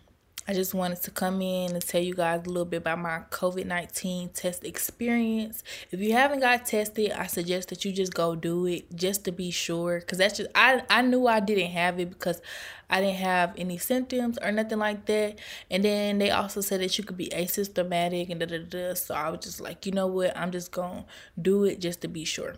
I 0.50 0.54
just 0.54 0.74
wanted 0.74 1.02
to 1.02 1.12
come 1.12 1.42
in 1.42 1.74
and 1.74 1.86
tell 1.86 2.02
you 2.02 2.14
guys 2.14 2.46
a 2.46 2.48
little 2.48 2.64
bit 2.64 2.78
about 2.78 3.00
my 3.00 3.24
COVID 3.32 3.66
19 3.66 4.30
test 4.30 4.64
experience. 4.64 5.62
If 5.92 6.00
you 6.00 6.14
haven't 6.14 6.40
got 6.40 6.66
tested, 6.66 7.12
I 7.12 7.28
suggest 7.28 7.68
that 7.68 7.84
you 7.84 7.92
just 7.92 8.14
go 8.14 8.34
do 8.34 8.66
it 8.66 8.96
just 8.96 9.26
to 9.26 9.34
be 9.34 9.52
sure. 9.52 10.00
Because 10.00 10.20
that's 10.20 10.38
just, 10.38 10.50
I, 10.56 10.84
I 10.90 11.02
knew 11.02 11.28
I 11.28 11.42
didn't 11.42 11.72
have 11.72 12.00
it 12.00 12.10
because 12.10 12.42
I 12.90 13.02
didn't 13.02 13.18
have 13.18 13.56
any 13.58 13.78
symptoms 13.78 14.38
or 14.42 14.54
nothing 14.54 14.80
like 14.80 15.06
that. 15.08 15.38
And 15.70 15.84
then 15.84 16.18
they 16.18 16.32
also 16.32 16.62
said 16.62 16.80
that 16.80 16.98
you 16.98 17.04
could 17.04 17.18
be 17.18 17.28
asymptomatic 17.28 18.30
and 18.30 18.40
da 18.40 18.46
da 18.46 18.60
da. 18.60 18.94
So 18.94 19.16
I 19.16 19.30
was 19.30 19.42
just 19.42 19.60
like, 19.60 19.86
you 19.86 19.92
know 19.92 20.08
what? 20.08 20.38
I'm 20.38 20.52
just 20.52 20.72
going 20.72 21.04
to 21.04 21.06
do 21.42 21.66
it 21.66 21.82
just 21.82 22.00
to 22.02 22.08
be 22.08 22.24
sure. 22.24 22.56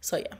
So 0.00 0.18
yeah. 0.18 0.34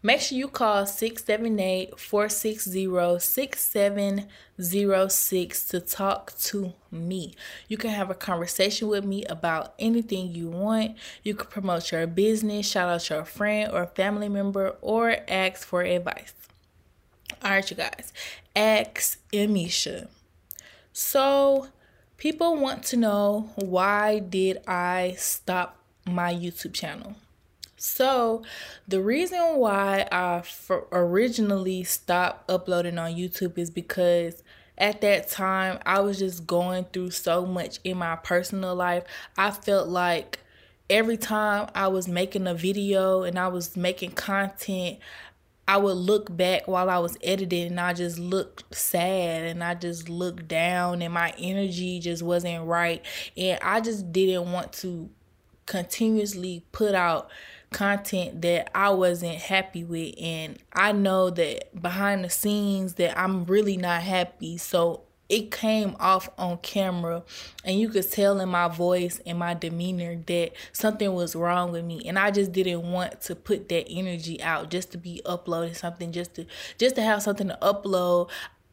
Make 0.00 0.20
sure 0.20 0.38
you 0.38 0.46
call 0.46 0.86
678 0.86 1.98
460 1.98 3.18
6706 3.18 5.64
to 5.64 5.80
talk 5.80 6.38
to 6.38 6.72
me. 6.92 7.34
You 7.66 7.78
can 7.78 7.90
have 7.90 8.08
a 8.08 8.14
conversation 8.14 8.86
with 8.86 9.04
me 9.04 9.24
about 9.24 9.74
anything 9.80 10.32
you 10.32 10.50
want. 10.50 10.96
You 11.24 11.34
can 11.34 11.48
promote 11.48 11.90
your 11.90 12.06
business, 12.06 12.70
shout 12.70 12.88
out 12.88 13.10
your 13.10 13.24
friend 13.24 13.72
or 13.72 13.86
family 13.86 14.28
member, 14.28 14.76
or 14.82 15.16
ask 15.26 15.66
for 15.66 15.82
advice. 15.82 16.32
All 17.42 17.50
right, 17.50 17.68
you 17.68 17.76
guys. 17.76 18.12
Ask 18.54 19.18
Amisha. 19.32 20.06
So, 20.92 21.70
people 22.18 22.56
want 22.56 22.84
to 22.84 22.96
know 22.96 23.50
why 23.56 24.20
did 24.20 24.58
I 24.68 25.16
stop 25.18 25.76
my 26.04 26.32
YouTube 26.32 26.74
channel? 26.74 27.16
So, 27.78 28.42
the 28.88 29.00
reason 29.00 29.56
why 29.56 30.08
I 30.10 30.42
originally 30.90 31.84
stopped 31.84 32.50
uploading 32.50 32.98
on 32.98 33.12
YouTube 33.12 33.56
is 33.56 33.70
because 33.70 34.42
at 34.76 35.00
that 35.00 35.28
time 35.28 35.78
I 35.86 36.00
was 36.00 36.18
just 36.18 36.44
going 36.44 36.86
through 36.92 37.10
so 37.10 37.46
much 37.46 37.78
in 37.84 37.98
my 37.98 38.16
personal 38.16 38.74
life. 38.74 39.04
I 39.36 39.52
felt 39.52 39.88
like 39.88 40.40
every 40.90 41.16
time 41.16 41.68
I 41.72 41.86
was 41.86 42.08
making 42.08 42.48
a 42.48 42.54
video 42.54 43.22
and 43.22 43.38
I 43.38 43.46
was 43.46 43.76
making 43.76 44.12
content, 44.12 44.98
I 45.68 45.76
would 45.76 45.98
look 45.98 46.34
back 46.36 46.66
while 46.66 46.90
I 46.90 46.98
was 46.98 47.16
editing 47.22 47.68
and 47.68 47.80
I 47.80 47.92
just 47.92 48.18
looked 48.18 48.74
sad 48.74 49.44
and 49.44 49.62
I 49.62 49.74
just 49.74 50.08
looked 50.08 50.48
down 50.48 51.00
and 51.02 51.14
my 51.14 51.32
energy 51.38 52.00
just 52.00 52.24
wasn't 52.24 52.66
right. 52.66 53.04
And 53.36 53.60
I 53.62 53.80
just 53.80 54.10
didn't 54.12 54.50
want 54.50 54.72
to 54.74 55.10
continuously 55.66 56.64
put 56.72 56.94
out 56.94 57.30
content 57.70 58.40
that 58.42 58.70
I 58.76 58.90
wasn't 58.90 59.36
happy 59.36 59.84
with 59.84 60.14
and 60.20 60.58
I 60.72 60.92
know 60.92 61.30
that 61.30 61.80
behind 61.80 62.24
the 62.24 62.30
scenes 62.30 62.94
that 62.94 63.18
I'm 63.18 63.44
really 63.44 63.76
not 63.76 64.02
happy. 64.02 64.56
So 64.56 65.02
it 65.28 65.50
came 65.50 65.94
off 66.00 66.30
on 66.38 66.56
camera 66.58 67.22
and 67.62 67.78
you 67.78 67.90
could 67.90 68.10
tell 68.10 68.40
in 68.40 68.48
my 68.48 68.68
voice 68.68 69.20
and 69.26 69.38
my 69.38 69.52
demeanor 69.52 70.16
that 70.26 70.52
something 70.72 71.12
was 71.12 71.36
wrong 71.36 71.70
with 71.70 71.84
me 71.84 72.02
and 72.06 72.18
I 72.18 72.30
just 72.30 72.52
didn't 72.52 72.90
want 72.90 73.20
to 73.22 73.36
put 73.36 73.68
that 73.68 73.86
energy 73.90 74.40
out 74.42 74.70
just 74.70 74.90
to 74.92 74.98
be 74.98 75.20
uploading 75.26 75.74
something 75.74 76.12
just 76.12 76.34
to 76.36 76.46
just 76.78 76.94
to 76.96 77.02
have 77.02 77.22
something 77.22 77.48
to 77.48 77.58
upload. 77.60 78.30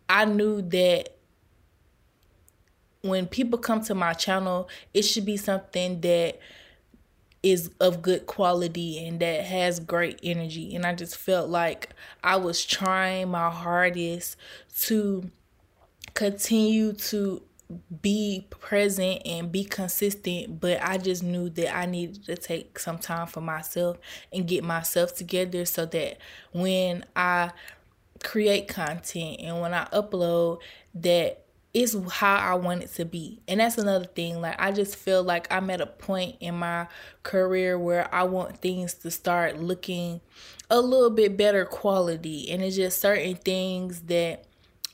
I 0.07 0.23
knew 0.23 0.61
that 0.61 1.17
when 3.01 3.27
people 3.27 3.59
come 3.59 3.83
to 3.83 3.93
my 3.93 4.13
channel, 4.13 4.69
it 4.93 5.03
should 5.03 5.25
be 5.25 5.37
something 5.37 5.99
that 6.01 6.39
is 7.45 7.69
of 7.79 8.01
good 8.01 8.25
quality 8.25 9.05
and 9.05 9.19
that 9.19 9.45
has 9.45 9.79
great 9.79 10.19
energy. 10.23 10.73
And 10.75 10.83
I 10.83 10.95
just 10.95 11.15
felt 11.15 11.47
like 11.47 11.89
I 12.23 12.37
was 12.37 12.65
trying 12.65 13.29
my 13.29 13.51
hardest 13.51 14.35
to 14.81 15.29
continue 16.15 16.93
to 16.93 17.43
be 18.01 18.47
present 18.49 19.21
and 19.27 19.51
be 19.51 19.63
consistent, 19.63 20.59
but 20.59 20.79
I 20.81 20.97
just 20.97 21.21
knew 21.21 21.49
that 21.51 21.75
I 21.75 21.85
needed 21.85 22.25
to 22.25 22.35
take 22.35 22.79
some 22.79 22.97
time 22.97 23.27
for 23.27 23.41
myself 23.41 23.97
and 24.33 24.47
get 24.47 24.63
myself 24.63 25.13
together 25.13 25.65
so 25.65 25.85
that 25.85 26.17
when 26.51 27.05
I 27.15 27.51
create 28.23 28.67
content 28.67 29.39
and 29.39 29.61
when 29.61 29.75
I 29.75 29.85
upload 29.93 30.61
that 30.95 31.44
it's 31.75 31.93
how 32.09 32.37
I 32.37 32.53
want 32.53 32.83
it 32.83 32.93
to 32.95 33.03
be. 33.03 33.41
And 33.49 33.59
that's 33.59 33.77
another 33.77 34.05
thing. 34.05 34.39
Like 34.39 34.55
I 34.57 34.71
just 34.71 34.95
feel 34.95 35.21
like 35.21 35.45
I'm 35.51 35.69
at 35.69 35.81
a 35.81 35.85
point 35.85 36.37
in 36.39 36.55
my 36.55 36.87
career 37.23 37.77
where 37.77 38.13
I 38.15 38.23
want 38.23 38.59
things 38.59 38.93
to 38.93 39.11
start 39.11 39.59
looking 39.59 40.21
a 40.69 40.79
little 40.79 41.09
bit 41.09 41.35
better 41.35 41.65
quality. 41.65 42.49
And 42.49 42.63
it's 42.63 42.77
just 42.77 43.01
certain 43.01 43.35
things 43.35 44.03
that 44.03 44.45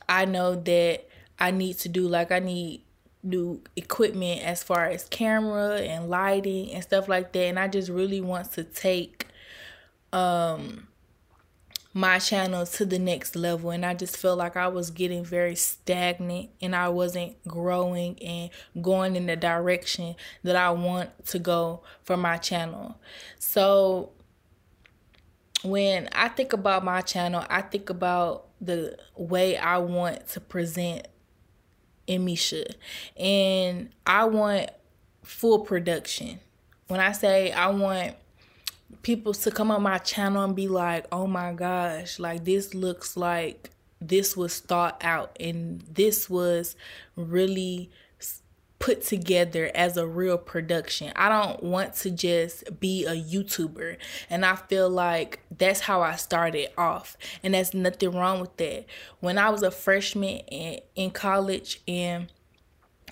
I 0.08 0.24
know 0.24 0.56
that 0.56 1.06
I 1.38 1.52
need 1.52 1.78
to 1.78 1.88
do. 1.88 2.08
Like 2.08 2.32
I 2.32 2.40
need 2.40 2.82
new 3.22 3.62
equipment 3.76 4.42
as 4.42 4.64
far 4.64 4.86
as 4.86 5.04
camera 5.04 5.76
and 5.76 6.10
lighting 6.10 6.72
and 6.72 6.82
stuff 6.82 7.06
like 7.06 7.30
that. 7.30 7.44
And 7.44 7.60
I 7.60 7.68
just 7.68 7.90
really 7.90 8.20
want 8.20 8.50
to 8.54 8.64
take 8.64 9.28
um 10.12 10.88
my 11.94 12.18
channel 12.18 12.64
to 12.64 12.86
the 12.86 12.98
next 12.98 13.36
level 13.36 13.70
and 13.70 13.84
I 13.84 13.94
just 13.94 14.16
felt 14.16 14.38
like 14.38 14.56
I 14.56 14.68
was 14.68 14.90
getting 14.90 15.24
very 15.24 15.54
stagnant 15.54 16.50
and 16.60 16.74
I 16.74 16.88
wasn't 16.88 17.36
growing 17.46 18.18
and 18.22 18.50
going 18.82 19.14
in 19.14 19.26
the 19.26 19.36
direction 19.36 20.14
that 20.42 20.56
I 20.56 20.70
want 20.70 21.26
to 21.26 21.38
go 21.38 21.82
for 22.02 22.16
my 22.16 22.38
channel. 22.38 22.96
So 23.38 24.10
when 25.62 26.08
I 26.12 26.28
think 26.28 26.54
about 26.54 26.82
my 26.84 27.02
channel, 27.02 27.44
I 27.48 27.60
think 27.60 27.90
about 27.90 28.48
the 28.60 28.96
way 29.16 29.58
I 29.58 29.78
want 29.78 30.28
to 30.28 30.40
present 30.40 31.08
Emisha 32.08 32.74
and 33.16 33.90
I 34.06 34.24
want 34.24 34.70
full 35.22 35.60
production. 35.60 36.40
When 36.88 37.00
I 37.00 37.12
say 37.12 37.52
I 37.52 37.68
want 37.68 38.16
people 39.00 39.32
to 39.32 39.50
come 39.50 39.70
on 39.70 39.82
my 39.82 39.98
channel 39.98 40.44
and 40.44 40.54
be 40.54 40.68
like, 40.68 41.06
oh 41.10 41.26
my 41.26 41.52
gosh, 41.52 42.18
like 42.18 42.44
this 42.44 42.74
looks 42.74 43.16
like 43.16 43.70
this 44.00 44.36
was 44.36 44.58
thought 44.60 45.00
out 45.02 45.36
and 45.40 45.80
this 45.82 46.28
was 46.28 46.76
really 47.16 47.90
put 48.82 49.00
together 49.00 49.70
as 49.76 49.96
a 49.96 50.04
real 50.04 50.36
production. 50.36 51.12
I 51.14 51.28
don't 51.28 51.62
want 51.62 51.94
to 51.96 52.10
just 52.10 52.80
be 52.80 53.06
a 53.06 53.14
YouTuber. 53.14 53.96
And 54.28 54.44
I 54.44 54.56
feel 54.56 54.90
like 54.90 55.38
that's 55.56 55.80
how 55.80 56.02
I 56.02 56.16
started 56.16 56.70
off. 56.76 57.16
And 57.44 57.54
there's 57.54 57.74
nothing 57.74 58.10
wrong 58.10 58.40
with 58.40 58.56
that. 58.56 58.86
When 59.20 59.38
I 59.38 59.50
was 59.50 59.62
a 59.62 59.70
freshman 59.70 60.38
in, 60.48 60.80
in 60.96 61.10
college 61.12 61.80
and 61.86 62.26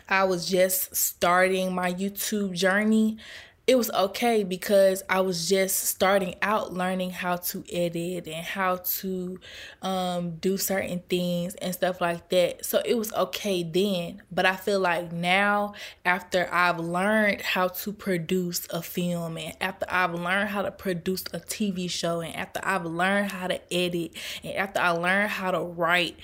I 0.09 0.25
was 0.25 0.49
just 0.49 0.97
starting 0.97 1.73
my 1.73 1.93
YouTube 1.93 2.53
journey, 2.53 3.19
it 3.67 3.77
was 3.77 3.91
okay 3.91 4.43
because 4.43 5.03
I 5.09 5.21
was 5.21 5.49
just 5.49 5.77
starting 5.85 6.35
out 6.43 6.73
learning 6.73 7.11
how 7.11 7.37
to 7.37 7.63
edit 7.73 8.27
and 8.27 8.45
how 8.45 8.77
to 8.77 9.39
um, 9.83 10.37
do 10.37 10.57
certain 10.57 11.03
things 11.09 11.55
and 11.57 11.73
stuff 11.73 12.01
like 12.01 12.31
that. 12.31 12.65
So 12.65 12.83
it 12.85 12.95
was 12.95 13.13
okay 13.13 13.63
then. 13.63 14.23
But 14.33 14.47
I 14.47 14.57
feel 14.57 14.81
like 14.81 15.13
now, 15.13 15.75
after 16.05 16.53
I've 16.53 16.81
learned 16.81 17.43
how 17.43 17.69
to 17.69 17.93
produce 17.93 18.67
a 18.71 18.83
film 18.83 19.37
and 19.37 19.55
after 19.61 19.87
I've 19.89 20.15
learned 20.15 20.49
how 20.49 20.63
to 20.63 20.73
produce 20.73 21.23
a 21.33 21.39
TV 21.39 21.89
show 21.89 22.23
and 22.23 22.35
after 22.35 22.61
I've 22.65 22.87
learned 22.87 23.31
how 23.31 23.47
to 23.47 23.61
edit 23.73 24.17
and 24.43 24.55
after 24.55 24.81
I 24.81 24.91
learned 24.91 25.31
how 25.31 25.53
to 25.53 25.61
write 25.61 26.17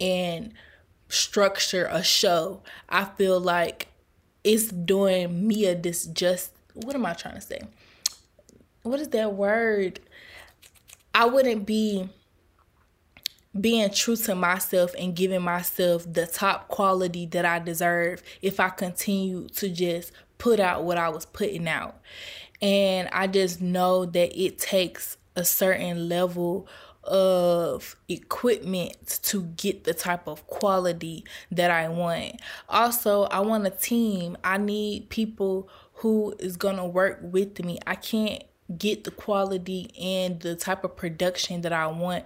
and 0.00 0.52
structure 1.08 1.88
a 1.90 2.04
show, 2.04 2.62
I 2.88 3.06
feel 3.06 3.40
like 3.40 3.88
it's 4.44 4.68
doing 4.68 5.48
me 5.48 5.66
a 5.66 5.74
disjustice 5.74 6.50
what 6.84 6.94
am 6.94 7.06
I 7.06 7.14
trying 7.14 7.34
to 7.34 7.40
say? 7.40 7.60
What 8.82 9.00
is 9.00 9.08
that 9.08 9.34
word? 9.34 10.00
I 11.14 11.26
wouldn't 11.26 11.66
be 11.66 12.08
being 13.58 13.90
true 13.90 14.16
to 14.16 14.34
myself 14.34 14.94
and 14.98 15.16
giving 15.16 15.42
myself 15.42 16.10
the 16.10 16.26
top 16.26 16.68
quality 16.68 17.26
that 17.26 17.44
I 17.44 17.58
deserve 17.58 18.22
if 18.42 18.60
I 18.60 18.68
continue 18.68 19.48
to 19.56 19.68
just 19.68 20.12
put 20.38 20.60
out 20.60 20.84
what 20.84 20.98
I 20.98 21.08
was 21.08 21.26
putting 21.26 21.66
out. 21.66 22.00
And 22.60 23.08
I 23.12 23.26
just 23.26 23.60
know 23.60 24.04
that 24.04 24.40
it 24.40 24.58
takes 24.58 25.16
a 25.36 25.44
certain 25.44 26.08
level 26.08 26.66
of 27.08 27.96
equipment 28.08 29.20
to 29.24 29.42
get 29.42 29.84
the 29.84 29.94
type 29.94 30.28
of 30.28 30.46
quality 30.46 31.24
that 31.50 31.70
I 31.70 31.88
want. 31.88 32.40
Also, 32.68 33.24
I 33.24 33.40
want 33.40 33.66
a 33.66 33.70
team. 33.70 34.36
I 34.44 34.58
need 34.58 35.08
people 35.08 35.68
who 35.94 36.34
is 36.38 36.56
gonna 36.56 36.86
work 36.86 37.18
with 37.22 37.64
me. 37.64 37.78
I 37.86 37.96
can't 37.96 38.44
get 38.76 39.04
the 39.04 39.10
quality 39.10 39.90
and 40.00 40.40
the 40.40 40.54
type 40.54 40.84
of 40.84 40.96
production 40.96 41.62
that 41.62 41.72
I 41.72 41.86
want 41.86 42.24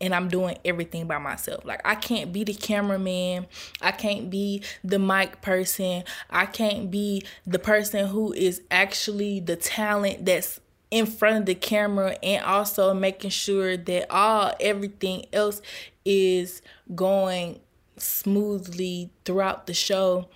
and 0.00 0.14
I'm 0.14 0.28
doing 0.28 0.56
everything 0.64 1.06
by 1.06 1.18
myself. 1.18 1.64
Like 1.64 1.82
I 1.84 1.94
can't 1.94 2.32
be 2.32 2.44
the 2.44 2.54
cameraman, 2.54 3.46
I 3.80 3.92
can't 3.92 4.30
be 4.30 4.62
the 4.82 4.98
mic 4.98 5.42
person, 5.42 6.04
I 6.30 6.46
can't 6.46 6.90
be 6.90 7.22
the 7.46 7.58
person 7.58 8.06
who 8.06 8.32
is 8.32 8.62
actually 8.70 9.40
the 9.40 9.56
talent 9.56 10.24
that's 10.24 10.60
in 10.90 11.06
front 11.06 11.38
of 11.38 11.46
the 11.46 11.54
camera 11.54 12.16
and 12.22 12.44
also 12.44 12.92
making 12.92 13.30
sure 13.30 13.76
that 13.76 14.10
all 14.10 14.52
everything 14.60 15.24
else 15.32 15.62
is 16.04 16.62
going 16.94 17.60
smoothly 17.96 19.10
throughout 19.24 19.66
the 19.66 19.74
show. 19.74 20.28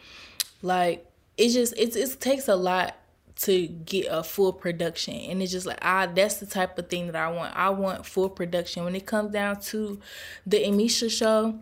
Like 0.63 1.07
it 1.37 1.49
just 1.51 1.77
it, 1.77 1.97
it 1.97 2.21
takes 2.21 2.49
a 2.49 2.57
lot 2.57 2.97
to 3.37 3.67
get 3.67 4.07
a 4.09 4.23
full 4.23 4.53
production 4.53 5.13
and 5.13 5.43
it's 5.43 5.51
just 5.51 5.67
like 5.67 5.79
ah 5.83 6.07
that's 6.07 6.37
the 6.37 6.47
type 6.47 6.79
of 6.79 6.89
thing 6.89 7.07
that 7.09 7.17
I 7.17 7.31
want. 7.31 7.57
I 7.57 7.71
want 7.71 8.07
full 8.07 8.29
production. 8.29 8.85
When 8.85 8.95
it 8.95 9.07
comes 9.07 9.33
down 9.33 9.61
to 9.63 9.99
the 10.47 10.59
Emisha 10.65 11.11
show, 11.11 11.59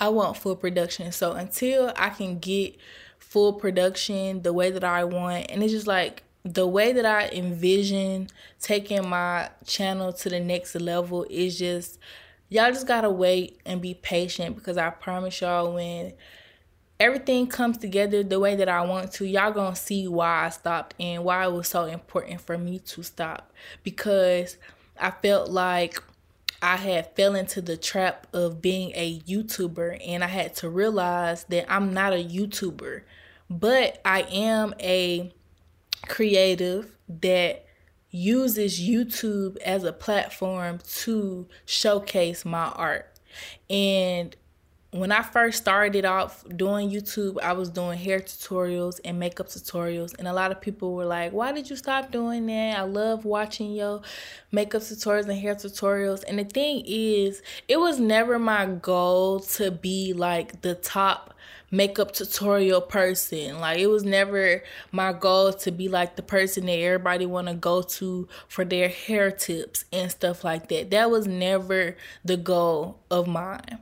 I 0.00 0.08
want 0.08 0.36
full 0.36 0.56
production. 0.56 1.12
So 1.12 1.32
until 1.32 1.92
I 1.96 2.10
can 2.10 2.40
get 2.40 2.76
full 3.18 3.52
production 3.52 4.42
the 4.42 4.52
way 4.52 4.70
that 4.72 4.84
I 4.84 5.04
want 5.04 5.46
and 5.50 5.62
it's 5.62 5.72
just 5.72 5.86
like 5.86 6.24
the 6.44 6.66
way 6.66 6.92
that 6.92 7.06
I 7.06 7.28
envision 7.28 8.28
taking 8.60 9.08
my 9.08 9.50
channel 9.64 10.12
to 10.12 10.28
the 10.28 10.40
next 10.40 10.74
level 10.74 11.24
is 11.30 11.58
just 11.58 11.98
y'all 12.48 12.72
just 12.72 12.86
gotta 12.86 13.10
wait 13.10 13.60
and 13.64 13.80
be 13.80 13.94
patient 13.94 14.56
because 14.56 14.76
I 14.76 14.90
promise 14.90 15.40
y'all 15.40 15.74
when 15.74 16.12
everything 16.98 17.46
comes 17.46 17.78
together 17.78 18.22
the 18.22 18.38
way 18.38 18.54
that 18.56 18.68
I 18.68 18.82
want 18.82 19.12
to, 19.14 19.26
y'all 19.26 19.52
gonna 19.52 19.74
see 19.76 20.06
why 20.06 20.46
I 20.46 20.50
stopped 20.50 20.94
and 21.00 21.24
why 21.24 21.44
it 21.44 21.52
was 21.52 21.68
so 21.68 21.84
important 21.84 22.40
for 22.40 22.58
me 22.58 22.78
to 22.80 23.02
stop. 23.02 23.52
Because 23.82 24.56
I 24.98 25.10
felt 25.10 25.50
like 25.50 26.02
I 26.60 26.76
had 26.76 27.14
fell 27.16 27.34
into 27.34 27.60
the 27.60 27.76
trap 27.76 28.28
of 28.32 28.62
being 28.62 28.92
a 28.94 29.18
YouTuber 29.20 30.00
and 30.06 30.22
I 30.22 30.28
had 30.28 30.54
to 30.56 30.68
realize 30.68 31.44
that 31.44 31.72
I'm 31.72 31.92
not 31.92 32.12
a 32.12 32.22
YouTuber, 32.24 33.02
but 33.50 34.00
I 34.04 34.22
am 34.30 34.74
a 34.78 35.32
creative 36.08 36.96
that 37.08 37.64
uses 38.10 38.80
YouTube 38.80 39.56
as 39.58 39.84
a 39.84 39.92
platform 39.92 40.78
to 41.00 41.48
showcase 41.64 42.44
my 42.44 42.66
art. 42.66 43.08
And 43.70 44.36
when 44.92 45.10
I 45.10 45.22
first 45.22 45.56
started 45.56 46.04
off 46.04 46.44
doing 46.54 46.90
YouTube, 46.90 47.40
I 47.42 47.54
was 47.54 47.70
doing 47.70 47.98
hair 47.98 48.20
tutorials 48.20 49.00
and 49.06 49.18
makeup 49.18 49.48
tutorials. 49.48 50.14
And 50.18 50.28
a 50.28 50.34
lot 50.34 50.52
of 50.52 50.60
people 50.60 50.92
were 50.92 51.06
like, 51.06 51.32
Why 51.32 51.50
did 51.52 51.70
you 51.70 51.76
stop 51.76 52.12
doing 52.12 52.46
that? 52.46 52.78
I 52.78 52.82
love 52.82 53.24
watching 53.24 53.72
your 53.72 54.02
makeup 54.50 54.82
tutorials 54.82 55.28
and 55.28 55.38
hair 55.38 55.54
tutorials. 55.54 56.24
And 56.28 56.38
the 56.38 56.44
thing 56.44 56.84
is, 56.86 57.42
it 57.68 57.80
was 57.80 57.98
never 57.98 58.38
my 58.38 58.66
goal 58.66 59.40
to 59.40 59.70
be 59.70 60.12
like 60.12 60.60
the 60.60 60.74
top 60.74 61.32
makeup 61.70 62.12
tutorial 62.12 62.82
person. 62.82 63.60
Like 63.60 63.78
it 63.78 63.86
was 63.86 64.04
never 64.04 64.62
my 64.92 65.14
goal 65.14 65.54
to 65.54 65.72
be 65.72 65.88
like 65.88 66.16
the 66.16 66.22
person 66.22 66.66
that 66.66 66.72
everybody 66.72 67.24
want 67.24 67.48
to 67.48 67.54
go 67.54 67.80
to 67.80 68.28
for 68.46 68.66
their 68.66 68.90
hair 68.90 69.30
tips 69.30 69.86
and 69.90 70.10
stuff 70.10 70.44
like 70.44 70.68
that. 70.68 70.90
That 70.90 71.10
was 71.10 71.26
never 71.26 71.96
the 72.22 72.36
goal 72.36 73.00
of 73.10 73.26
mine. 73.26 73.78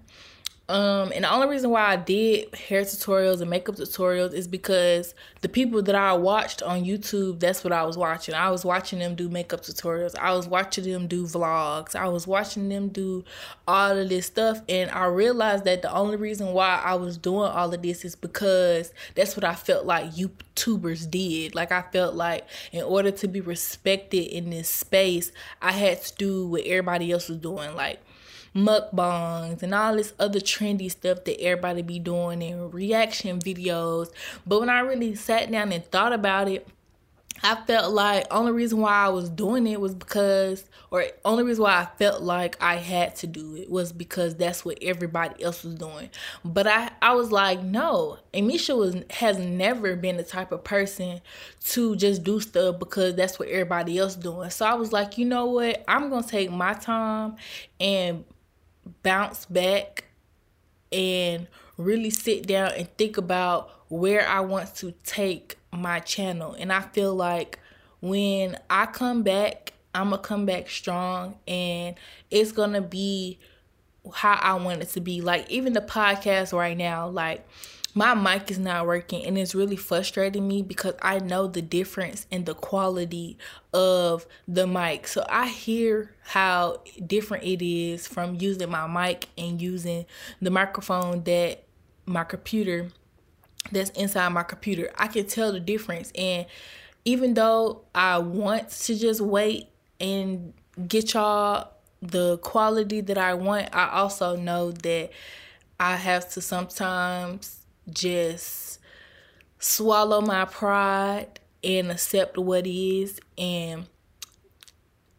Um, 0.70 1.10
and 1.12 1.24
the 1.24 1.32
only 1.32 1.48
reason 1.48 1.70
why 1.70 1.84
I 1.84 1.96
did 1.96 2.54
hair 2.54 2.82
tutorials 2.82 3.40
and 3.40 3.50
makeup 3.50 3.74
tutorials 3.74 4.32
is 4.32 4.46
because 4.46 5.16
the 5.40 5.48
people 5.48 5.82
that 5.82 5.96
I 5.96 6.12
watched 6.12 6.62
on 6.62 6.84
YouTube, 6.84 7.40
that's 7.40 7.64
what 7.64 7.72
I 7.72 7.82
was 7.82 7.98
watching. 7.98 8.36
I 8.36 8.52
was 8.52 8.64
watching 8.64 9.00
them 9.00 9.16
do 9.16 9.28
makeup 9.28 9.62
tutorials. 9.62 10.16
I 10.16 10.32
was 10.32 10.46
watching 10.46 10.84
them 10.84 11.08
do 11.08 11.24
vlogs. 11.24 11.96
I 11.96 12.06
was 12.06 12.24
watching 12.24 12.68
them 12.68 12.86
do 12.86 13.24
all 13.66 13.98
of 13.98 14.08
this 14.08 14.26
stuff. 14.26 14.62
And 14.68 14.92
I 14.92 15.06
realized 15.06 15.64
that 15.64 15.82
the 15.82 15.92
only 15.92 16.14
reason 16.14 16.52
why 16.52 16.80
I 16.84 16.94
was 16.94 17.18
doing 17.18 17.50
all 17.50 17.74
of 17.74 17.82
this 17.82 18.04
is 18.04 18.14
because 18.14 18.92
that's 19.16 19.36
what 19.36 19.42
I 19.42 19.56
felt 19.56 19.86
like 19.86 20.12
YouTubers 20.12 21.10
did. 21.10 21.52
Like 21.52 21.72
I 21.72 21.82
felt 21.82 22.14
like 22.14 22.46
in 22.70 22.84
order 22.84 23.10
to 23.10 23.26
be 23.26 23.40
respected 23.40 24.26
in 24.26 24.50
this 24.50 24.68
space, 24.68 25.32
I 25.60 25.72
had 25.72 26.00
to 26.00 26.14
do 26.14 26.46
what 26.46 26.62
everybody 26.62 27.10
else 27.10 27.28
was 27.28 27.38
doing. 27.38 27.74
Like 27.74 27.98
mukbangs 28.54 29.62
and 29.62 29.74
all 29.74 29.96
this 29.96 30.12
other 30.18 30.40
trendy 30.40 30.90
stuff 30.90 31.24
that 31.24 31.40
everybody 31.40 31.82
be 31.82 31.98
doing 31.98 32.42
and 32.42 32.72
reaction 32.74 33.38
videos. 33.38 34.10
But 34.46 34.60
when 34.60 34.70
I 34.70 34.80
really 34.80 35.14
sat 35.14 35.50
down 35.50 35.72
and 35.72 35.84
thought 35.86 36.12
about 36.12 36.48
it, 36.48 36.66
I 37.42 37.54
felt 37.66 37.94
like 37.94 38.26
only 38.30 38.52
reason 38.52 38.80
why 38.80 38.92
I 38.92 39.08
was 39.08 39.30
doing 39.30 39.66
it 39.66 39.80
was 39.80 39.94
because 39.94 40.64
or 40.90 41.06
only 41.24 41.44
reason 41.44 41.62
why 41.62 41.80
I 41.80 41.86
felt 41.96 42.22
like 42.22 42.60
I 42.60 42.76
had 42.76 43.16
to 43.16 43.26
do 43.26 43.56
it 43.56 43.70
was 43.70 43.92
because 43.92 44.34
that's 44.34 44.64
what 44.64 44.78
everybody 44.82 45.42
else 45.42 45.64
was 45.64 45.74
doing. 45.74 46.10
But 46.44 46.66
I 46.66 46.90
I 47.00 47.14
was 47.14 47.32
like, 47.32 47.62
no, 47.62 48.18
Amisha 48.34 48.76
was 48.76 48.96
has 49.10 49.38
never 49.38 49.96
been 49.96 50.18
the 50.18 50.22
type 50.22 50.52
of 50.52 50.64
person 50.64 51.22
to 51.70 51.96
just 51.96 52.24
do 52.24 52.40
stuff 52.40 52.78
because 52.78 53.14
that's 53.14 53.38
what 53.38 53.48
everybody 53.48 53.96
else 53.98 54.16
doing. 54.16 54.50
So 54.50 54.66
I 54.66 54.74
was 54.74 54.92
like, 54.92 55.16
you 55.16 55.24
know 55.24 55.46
what? 55.46 55.82
I'm 55.88 56.10
going 56.10 56.24
to 56.24 56.28
take 56.28 56.50
my 56.50 56.74
time 56.74 57.36
and 57.78 58.24
bounce 59.02 59.46
back 59.46 60.04
and 60.92 61.46
really 61.76 62.10
sit 62.10 62.46
down 62.46 62.72
and 62.72 62.88
think 62.96 63.16
about 63.16 63.70
where 63.88 64.26
I 64.28 64.40
want 64.40 64.74
to 64.76 64.92
take 65.04 65.58
my 65.72 66.00
channel. 66.00 66.54
And 66.58 66.72
I 66.72 66.80
feel 66.80 67.14
like 67.14 67.58
when 68.00 68.56
I 68.68 68.86
come 68.86 69.22
back, 69.22 69.72
I'm 69.94 70.10
going 70.10 70.22
to 70.22 70.28
come 70.28 70.46
back 70.46 70.68
strong 70.68 71.36
and 71.48 71.96
it's 72.30 72.52
going 72.52 72.72
to 72.72 72.80
be 72.80 73.38
how 74.14 74.38
I 74.40 74.54
want 74.54 74.82
it 74.82 74.88
to 74.90 75.00
be. 75.00 75.20
Like, 75.20 75.50
even 75.50 75.72
the 75.72 75.80
podcast 75.80 76.56
right 76.56 76.76
now, 76.76 77.08
like, 77.08 77.46
my 77.94 78.14
mic 78.14 78.50
is 78.50 78.58
not 78.58 78.86
working 78.86 79.24
and 79.24 79.36
it's 79.36 79.54
really 79.54 79.76
frustrating 79.76 80.46
me 80.46 80.62
because 80.62 80.94
I 81.02 81.18
know 81.18 81.46
the 81.46 81.62
difference 81.62 82.26
in 82.30 82.44
the 82.44 82.54
quality 82.54 83.36
of 83.72 84.26
the 84.46 84.66
mic. 84.66 85.08
So 85.08 85.26
I 85.28 85.48
hear 85.48 86.14
how 86.22 86.82
different 87.04 87.44
it 87.44 87.62
is 87.64 88.06
from 88.06 88.36
using 88.36 88.70
my 88.70 88.86
mic 88.86 89.26
and 89.36 89.60
using 89.60 90.06
the 90.40 90.50
microphone 90.50 91.24
that 91.24 91.64
my 92.06 92.24
computer 92.24 92.88
that's 93.72 93.90
inside 93.90 94.28
my 94.30 94.42
computer. 94.42 94.90
I 94.96 95.08
can 95.08 95.26
tell 95.26 95.52
the 95.52 95.60
difference 95.60 96.12
and 96.16 96.46
even 97.04 97.34
though 97.34 97.82
I 97.94 98.18
want 98.18 98.70
to 98.70 98.94
just 98.94 99.20
wait 99.20 99.68
and 99.98 100.52
get 100.86 101.14
y'all 101.14 101.72
the 102.02 102.38
quality 102.38 103.00
that 103.00 103.18
I 103.18 103.34
want, 103.34 103.74
I 103.74 103.90
also 103.90 104.36
know 104.36 104.70
that 104.70 105.10
I 105.78 105.96
have 105.96 106.30
to 106.30 106.40
sometimes 106.40 107.59
just 107.92 108.78
swallow 109.58 110.20
my 110.20 110.44
pride 110.44 111.40
and 111.62 111.90
accept 111.90 112.38
what 112.38 112.66
is 112.66 113.20
and 113.36 113.86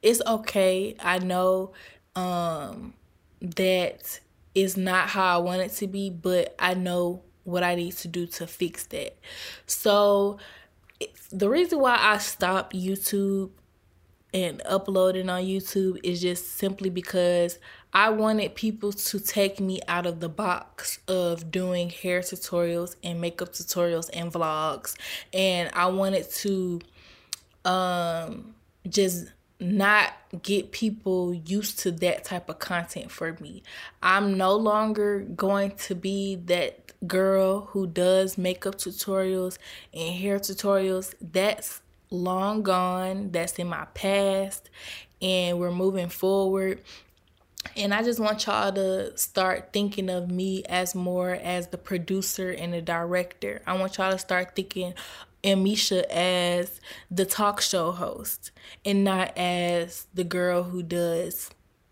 it's 0.02 0.22
okay. 0.26 0.96
I 1.00 1.20
know 1.20 1.74
um 2.16 2.94
that 3.42 4.20
is 4.54 4.76
not 4.78 5.10
how 5.10 5.36
I 5.36 5.42
want 5.42 5.62
it 5.62 5.72
to 5.74 5.88
be, 5.88 6.10
but 6.10 6.56
I 6.60 6.74
know 6.74 7.22
what 7.44 7.64
I 7.64 7.76
need 7.76 7.94
to 7.98 8.08
do 8.08 8.26
to 8.28 8.48
fix 8.48 8.86
that. 8.88 9.18
So 9.66 10.38
the 11.32 11.50
reason 11.50 11.80
why 11.80 11.98
I 12.00 12.18
stopped 12.18 12.76
YouTube 12.76 13.52
and 14.34 14.62
uploading 14.66 15.30
on 15.30 15.44
YouTube 15.44 16.00
is 16.04 16.22
just 16.22 16.58
simply 16.58 16.90
because 16.90 17.60
I 17.94 18.10
wanted 18.10 18.56
people 18.56 18.94
to 18.94 19.20
take 19.20 19.60
me 19.60 19.82
out 19.88 20.06
of 20.06 20.20
the 20.20 20.30
box 20.30 21.00
of 21.08 21.52
doing 21.52 21.90
hair 21.90 22.22
tutorials 22.22 22.96
and 23.04 23.20
makeup 23.20 23.50
tutorials 23.50 24.10
and 24.14 24.32
vlogs. 24.32 24.96
And 25.34 25.70
I 25.74 25.88
wanted 25.88 26.30
to 26.32 26.82
um 27.66 28.56
just 28.90 29.28
not 29.60 30.12
get 30.42 30.72
people 30.72 31.34
used 31.34 31.80
to 31.80 31.92
that 31.92 32.24
type 32.24 32.50
of 32.50 32.60
content 32.60 33.12
for 33.12 33.38
me. 33.40 33.62
I'm 34.02 34.38
no 34.38 34.56
longer 34.56 35.20
going 35.20 35.72
to 35.72 35.96
be 35.96 36.36
that 36.48 36.94
girl 37.08 37.68
who 37.72 37.86
does 37.88 38.38
makeup 38.38 38.76
tutorials 38.76 39.58
and 39.94 40.16
hair 40.16 40.40
tutorials. 40.40 41.14
That's 41.22 41.82
long 42.10 42.64
gone. 42.64 43.32
That's 43.32 43.60
in 43.60 43.68
my 43.68 43.86
past. 43.94 44.70
And 45.22 45.60
we're 45.60 45.72
moving 45.72 46.10
forward. 46.10 46.82
And 47.76 47.94
I 47.94 48.04
just 48.04 48.20
want 48.20 48.46
y'all 48.46 48.72
to 48.74 49.18
start 49.18 49.72
thinking 49.72 50.10
of 50.10 50.30
me 50.30 50.64
as 50.66 50.96
more 50.96 51.32
as 51.32 51.68
the 51.68 51.78
producer 51.78 52.50
and 52.52 52.74
the 52.74 52.82
director. 52.82 53.62
I 53.66 53.78
want 53.78 53.98
y'all 53.98 54.12
to 54.12 54.18
start 54.18 54.56
thinking 54.56 54.94
Amisha 55.44 56.04
as 56.10 56.82
the 57.10 57.26
talk 57.26 57.62
show 57.62 57.92
host 57.92 58.52
and 58.86 59.04
not 59.04 59.38
as 59.38 60.08
the 60.14 60.24
girl 60.24 60.64
who 60.64 60.84
does 60.84 61.52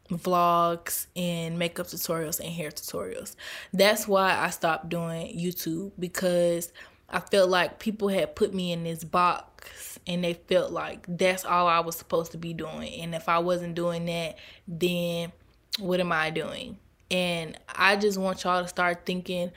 vlogs 0.10 1.05
and 1.15 1.60
makeup 1.60 1.88
tutorials 1.88 2.39
and 2.39 2.49
hair 2.49 2.71
tutorials. 2.71 3.36
That's 3.71 4.08
why 4.08 4.38
I 4.38 4.49
stopped 4.49 4.89
doing 4.89 5.38
YouTube 5.38 5.91
because 5.99 6.73
I 7.10 7.19
felt 7.19 7.49
like 7.49 7.79
people 7.79 8.08
had 8.10 8.36
put 8.36 8.53
me 8.53 8.71
in 8.71 8.84
this 8.84 9.03
box 9.03 9.99
and 10.08 10.23
they 10.23 10.34
felt 10.34 10.71
like 10.71 11.05
that's 11.08 11.45
all 11.45 11.67
I 11.67 11.79
was 11.79 11.95
supposed 11.95 12.32
to 12.34 12.38
be 12.38 12.53
doing. 12.53 13.01
And 13.01 13.15
if 13.15 13.29
I 13.29 13.39
wasn't 13.39 13.75
doing 13.75 14.05
that, 14.05 14.38
then 14.67 15.32
what 15.80 16.00
am 16.00 16.12
I 16.12 16.30
doing? 16.30 16.78
And 17.12 17.58
I 17.68 17.96
just 17.96 18.18
want 18.18 18.44
y'all 18.44 18.62
to 18.62 18.68
start 18.68 19.06
thinking 19.06 19.52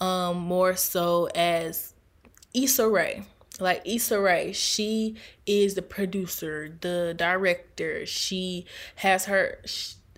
um, 0.00 0.38
more 0.38 0.76
so 0.76 1.28
as 1.34 1.94
Issa 2.54 2.88
Rae. 2.88 3.24
Like 3.58 3.82
Issa 3.84 4.20
Rae, 4.20 4.52
she 4.52 5.16
is 5.46 5.74
the 5.74 5.82
producer, 5.82 6.76
the 6.80 7.14
director. 7.16 8.06
She 8.06 8.66
has 8.96 9.26
her 9.26 9.60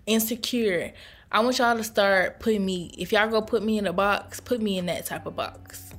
insecure. 0.06 0.92
I 1.30 1.40
want 1.40 1.58
y'all 1.58 1.76
to 1.76 1.84
start 1.84 2.40
putting 2.40 2.64
me, 2.64 2.94
if 2.98 3.10
y'all 3.12 3.28
go 3.28 3.42
put 3.42 3.62
me 3.62 3.78
in 3.78 3.86
a 3.86 3.92
box, 3.92 4.38
put 4.38 4.60
me 4.60 4.78
in 4.78 4.86
that 4.86 5.06
type 5.06 5.26
of 5.26 5.34
box. 5.34 5.92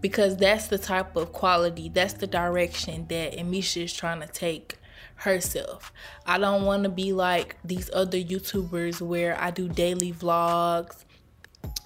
Because 0.00 0.36
that's 0.36 0.68
the 0.68 0.78
type 0.78 1.16
of 1.16 1.32
quality, 1.32 1.88
that's 1.88 2.14
the 2.14 2.26
direction 2.26 3.06
that 3.08 3.36
Amisha 3.36 3.84
is 3.84 3.94
trying 3.94 4.20
to 4.20 4.26
take 4.26 4.76
herself. 5.16 5.92
I 6.26 6.38
don't 6.38 6.64
want 6.64 6.84
to 6.84 6.88
be 6.88 7.12
like 7.12 7.56
these 7.64 7.90
other 7.92 8.18
YouTubers 8.18 9.00
where 9.00 9.40
I 9.40 9.50
do 9.50 9.68
daily 9.68 10.12
vlogs 10.12 11.04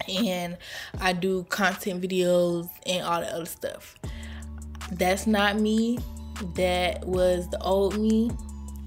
and 0.09 0.57
I 1.01 1.13
do 1.13 1.45
content 1.45 2.03
videos 2.03 2.69
and 2.87 3.05
all 3.05 3.21
that 3.21 3.33
other 3.33 3.47
stuff. 3.47 3.97
That's 4.93 5.27
not 5.27 5.59
me. 5.59 5.99
That 6.55 7.05
was 7.07 7.49
the 7.51 7.61
old 7.61 7.99
me. 7.99 8.31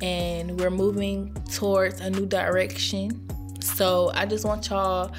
And 0.01 0.59
we're 0.59 0.71
moving 0.71 1.33
towards 1.53 2.01
a 2.01 2.09
new 2.09 2.25
direction. 2.25 3.27
So 3.61 4.11
I 4.13 4.25
just 4.25 4.45
want 4.45 4.69
y'all 4.69 5.11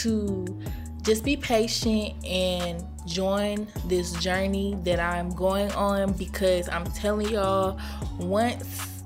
to 0.00 0.60
just 1.02 1.24
be 1.24 1.36
patient 1.36 2.22
and 2.26 2.84
join 3.08 3.66
this 3.86 4.12
journey 4.14 4.76
that 4.84 5.00
I'm 5.00 5.30
going 5.34 5.72
on 5.72 6.12
because 6.12 6.68
I'm 6.68 6.84
telling 6.92 7.30
y'all, 7.30 7.78
once 8.18 9.02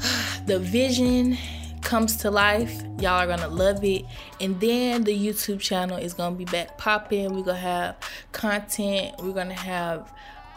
the 0.46 0.58
vision 0.58 1.36
comes 1.82 2.16
to 2.16 2.30
life, 2.30 2.82
y'all 2.98 3.18
are 3.18 3.26
gonna 3.26 3.48
love 3.48 3.84
it. 3.84 4.04
And 4.40 4.58
then 4.60 5.04
the 5.04 5.16
YouTube 5.16 5.60
channel 5.60 5.98
is 5.98 6.14
gonna 6.14 6.36
be 6.36 6.44
back 6.46 6.78
popping. 6.78 7.34
We're 7.34 7.42
gonna 7.42 7.58
have 7.58 7.96
content, 8.32 9.16
we're 9.18 9.32
gonna 9.32 9.52
have 9.52 10.10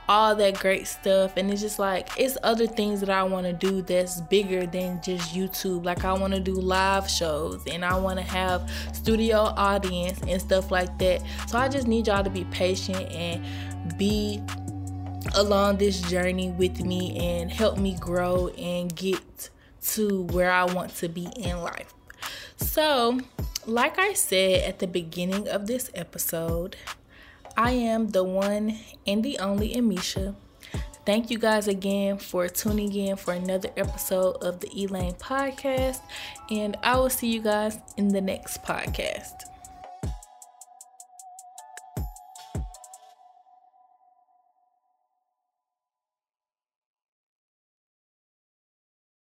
all 0.07 0.35
that 0.35 0.59
great 0.59 0.87
stuff. 0.87 1.37
And 1.37 1.51
it's 1.51 1.61
just 1.61 1.79
like 1.79 2.09
it's 2.17 2.37
other 2.43 2.67
things 2.67 2.99
that 2.99 3.09
I 3.09 3.23
want 3.23 3.45
to 3.45 3.53
do 3.53 3.81
that's 3.81 4.21
bigger 4.21 4.65
than 4.65 5.01
just 5.01 5.33
YouTube. 5.35 5.85
Like 5.85 6.05
I 6.05 6.13
want 6.13 6.33
to 6.33 6.39
do 6.39 6.53
live 6.53 7.09
shows 7.09 7.63
and 7.67 7.83
I 7.83 7.97
want 7.97 8.19
to 8.19 8.25
have 8.25 8.69
studio 8.93 9.37
audience 9.37 10.19
and 10.27 10.39
stuff 10.41 10.71
like 10.71 10.97
that. 10.99 11.23
So 11.47 11.57
I 11.57 11.67
just 11.67 11.87
need 11.87 12.07
y'all 12.07 12.23
to 12.23 12.29
be 12.29 12.45
patient 12.45 13.11
and 13.11 13.43
be 13.97 14.41
along 15.33 15.77
this 15.77 16.01
journey 16.01 16.51
with 16.51 16.81
me 16.81 17.17
and 17.17 17.51
help 17.51 17.77
me 17.77 17.95
grow 17.99 18.49
and 18.49 18.95
get 18.95 19.49
to 19.81 20.23
where 20.23 20.51
I 20.51 20.65
want 20.65 20.95
to 20.97 21.09
be 21.09 21.27
in 21.37 21.61
life. 21.61 21.93
So, 22.57 23.19
like 23.65 23.99
I 23.99 24.13
said 24.13 24.63
at 24.63 24.79
the 24.79 24.87
beginning 24.87 25.47
of 25.47 25.67
this 25.67 25.89
episode, 25.93 26.75
I 27.57 27.71
am 27.71 28.09
the 28.09 28.23
one 28.23 28.79
and 29.07 29.23
the 29.23 29.39
only 29.39 29.75
Amisha. 29.75 30.35
Thank 31.05 31.29
you 31.29 31.37
guys 31.37 31.67
again 31.67 32.17
for 32.17 32.47
tuning 32.49 32.93
in 32.93 33.15
for 33.15 33.33
another 33.33 33.69
episode 33.77 34.37
of 34.43 34.59
the 34.59 34.69
Elaine 34.75 35.13
podcast, 35.13 36.01
and 36.49 36.75
I 36.83 36.97
will 36.97 37.11
see 37.11 37.31
you 37.31 37.41
guys 37.41 37.77
in 37.95 38.09
the 38.09 38.21
next 38.21 38.63
podcast. 38.63 39.33